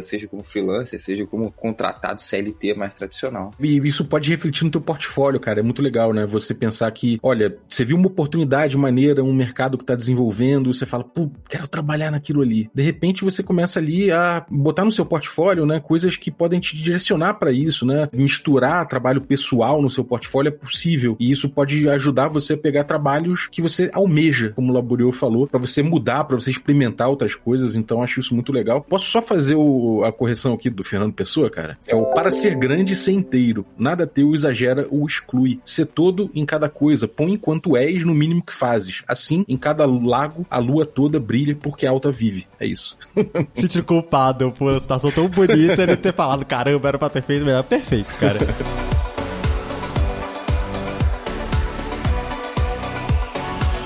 [0.02, 3.50] seja como freelancer, seja como contratado CLT mais tradicional.
[3.60, 5.60] E isso pode refletir no teu portfólio, cara.
[5.60, 6.26] É muito legal, né?
[6.26, 10.86] Você pensar que, olha, você viu uma oportunidade maneira, um mercado que está desenvolvendo, você
[10.86, 12.70] fala, pô, quero trabalhar naquilo ali.
[12.74, 16.76] De repente você começa ali a botar no seu portfólio, né, coisas que podem te
[16.76, 18.08] direcionar para isso, né?
[18.12, 22.84] Misturar trabalho pessoal no seu portfólio é possível e isso pode ajudar você a pegar
[22.84, 27.34] trabalhos que você almeja, como o Laboriou falou, para você mudar, para você experimentar outras
[27.34, 27.76] coisas.
[27.76, 28.80] Então acho isso muito legal.
[28.80, 31.78] Posso só fazer o, a correção aqui do Fernando Pessoa, cara?
[31.86, 33.64] É o para ser grande ser inteiro.
[33.78, 35.60] Nada teu exagera ou exclui.
[35.64, 37.06] Ser todo em cada coisa.
[37.06, 39.02] Põe enquanto és no mínimo que fazes.
[39.06, 42.46] Assim, em cada lago, a lua toda brilha porque a alta vive.
[42.58, 42.96] É isso.
[43.54, 47.44] Senti culpado por uma situação tão bonita ele ter falado, caramba, era pra ter feito
[47.44, 47.62] melhor.
[47.62, 48.38] Perfeito, cara.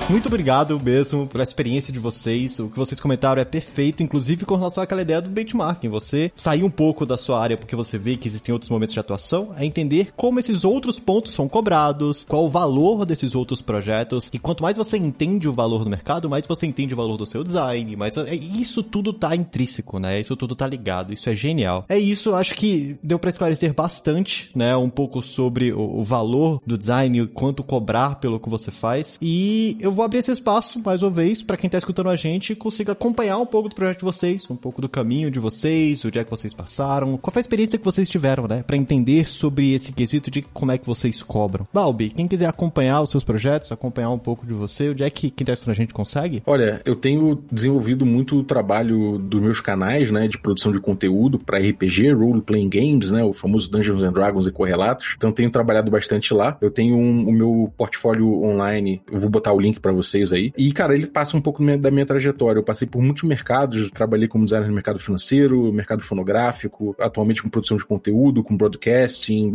[0.09, 2.61] Muito obrigado mesmo pela experiência de vocês.
[2.61, 5.89] O que vocês comentaram é perfeito, inclusive com relação àquela ideia do benchmarking.
[5.89, 9.01] Você sair um pouco da sua área porque você vê que existem outros momentos de
[9.01, 14.31] atuação, é entender como esses outros pontos são cobrados, qual o valor desses outros projetos.
[14.33, 17.27] E quanto mais você entende o valor do mercado, mais você entende o valor do
[17.27, 17.97] seu design.
[17.97, 18.17] Mais...
[18.17, 20.21] É, isso tudo tá intrínseco, né?
[20.21, 21.13] Isso tudo tá ligado.
[21.13, 21.85] Isso é genial.
[21.89, 24.77] É isso, acho que deu para esclarecer bastante, né?
[24.77, 29.19] Um pouco sobre o, valor do design, quanto cobrar pelo que você faz.
[29.21, 32.55] E eu vou abrir esse espaço, mais uma vez, para quem tá escutando a gente
[32.55, 36.11] consiga acompanhar um pouco do projeto de vocês, um pouco do caminho de vocês, o
[36.11, 38.63] dia que vocês passaram, qual foi a experiência que vocês tiveram, né?
[38.63, 41.67] Para entender sobre esse quesito de como é que vocês cobram.
[41.73, 45.31] Balbi, quem quiser acompanhar os seus projetos, acompanhar um pouco de você, onde é que
[45.31, 46.43] quem tá escutando a gente consegue?
[46.45, 51.39] Olha, eu tenho desenvolvido muito o trabalho dos meus canais, né, de produção de conteúdo
[51.39, 55.15] para RPG, role playing games, né, o famoso Dungeons and Dragons e correlatos.
[55.17, 56.59] Então tenho trabalhado bastante lá.
[56.61, 60.53] Eu tenho um, o meu portfólio online, eu vou botar o link para vocês aí.
[60.59, 62.59] E, cara, ele passa um pouco da minha trajetória.
[62.59, 67.49] Eu passei por muitos mercados, trabalhei como designer no mercado financeiro, mercado fonográfico, atualmente com
[67.49, 69.53] produção de conteúdo, com broadcasting,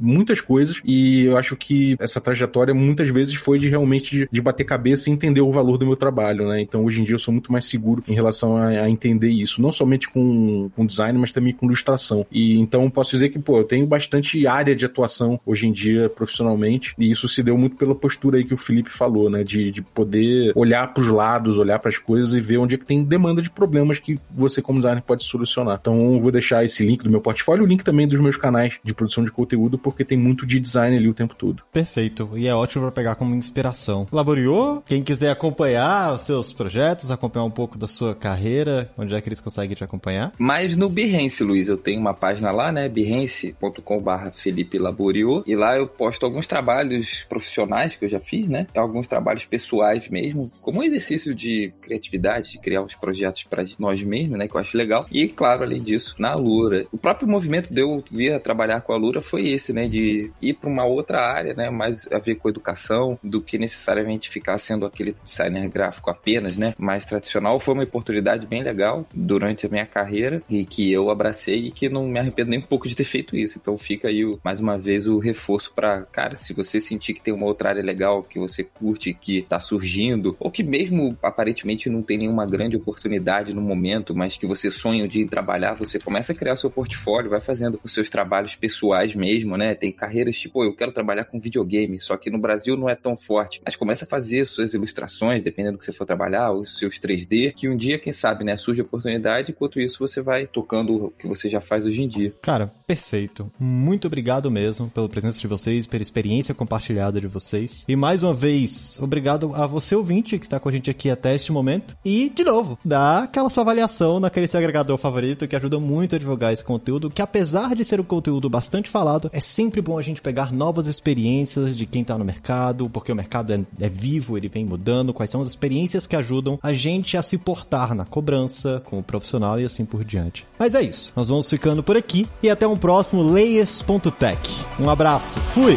[0.00, 0.80] muitas coisas.
[0.84, 5.12] E eu acho que essa trajetória muitas vezes foi de realmente de bater cabeça e
[5.12, 6.62] entender o valor do meu trabalho, né?
[6.62, 9.60] Então, hoje em dia eu sou muito mais seguro em relação a, a entender isso,
[9.60, 12.26] não somente com, com design, mas também com ilustração.
[12.32, 16.08] E então posso dizer que, pô, eu tenho bastante área de atuação hoje em dia
[16.08, 19.44] profissionalmente, e isso se deu muito pela postura aí que o Felipe falou, né?
[19.44, 22.78] De, de poder olhar para os lados, olhar para as coisas e ver onde é
[22.78, 25.78] que tem demanda de problemas que você como designer pode solucionar.
[25.80, 28.94] Então vou deixar esse link do meu portfólio, o link também dos meus canais de
[28.94, 31.62] produção de conteúdo, porque tem muito de design ali o tempo todo.
[31.72, 34.06] Perfeito, e é ótimo para pegar como inspiração.
[34.12, 34.82] Laboriou?
[34.86, 39.28] Quem quiser acompanhar os seus projetos, acompanhar um pouco da sua carreira, onde é que
[39.28, 40.32] eles conseguem te acompanhar?
[40.38, 45.76] Mas no Behance, Luiz, eu tenho uma página lá, né, behance.com.br Felipe Laboriou, e lá
[45.76, 50.50] eu posto alguns trabalhos profissionais que eu já fiz, né, alguns trabalhos pessoais pessoais mesmo,
[50.60, 54.60] como um exercício de criatividade, de criar os projetos para nós mesmos, né, que eu
[54.60, 55.06] acho legal.
[55.10, 56.86] E, claro, além disso, na Lura.
[56.92, 60.30] O próprio movimento de eu vir a trabalhar com a Lura foi esse, né, de
[60.40, 64.58] ir para uma outra área, né, mais a ver com educação, do que necessariamente ficar
[64.58, 67.58] sendo aquele designer gráfico apenas, né, mais tradicional.
[67.58, 71.88] Foi uma oportunidade bem legal durante a minha carreira e que eu abracei e que
[71.88, 73.58] não me arrependo nem um pouco de ter feito isso.
[73.58, 77.32] Então fica aí, mais uma vez, o reforço para, cara, se você sentir que tem
[77.32, 82.02] uma outra área legal que você curte, que tá surgindo, ou que mesmo aparentemente não
[82.02, 86.34] tem nenhuma grande oportunidade no momento, mas que você sonha de trabalhar, você começa a
[86.34, 89.74] criar seu portfólio, vai fazendo os seus trabalhos pessoais mesmo, né?
[89.74, 93.16] Tem carreiras tipo, eu quero trabalhar com videogame, só que no Brasil não é tão
[93.16, 96.98] forte, mas começa a fazer suas ilustrações, dependendo do que você for trabalhar, os seus
[96.98, 101.06] 3D, que um dia, quem sabe, né, surge a oportunidade, enquanto isso você vai tocando
[101.06, 102.34] o que você já faz hoje em dia.
[102.42, 103.50] Cara, perfeito.
[103.58, 107.84] Muito obrigado mesmo pela presença de vocês, pela experiência compartilhada de vocês.
[107.88, 111.10] E mais uma vez, obrigado obrigado a você ouvinte que está com a gente aqui
[111.10, 111.96] até este momento.
[112.04, 116.18] E, de novo, dá aquela sua avaliação naquele seu agregador favorito que ajuda muito a
[116.18, 120.02] divulgar esse conteúdo, que apesar de ser um conteúdo bastante falado, é sempre bom a
[120.02, 124.36] gente pegar novas experiências de quem está no mercado, porque o mercado é, é vivo,
[124.36, 128.04] ele vem mudando, quais são as experiências que ajudam a gente a se portar na
[128.04, 130.46] cobrança, com o profissional e assim por diante.
[130.58, 134.38] Mas é isso, nós vamos ficando por aqui e até um próximo Layers.tech.
[134.80, 135.76] Um abraço, fui!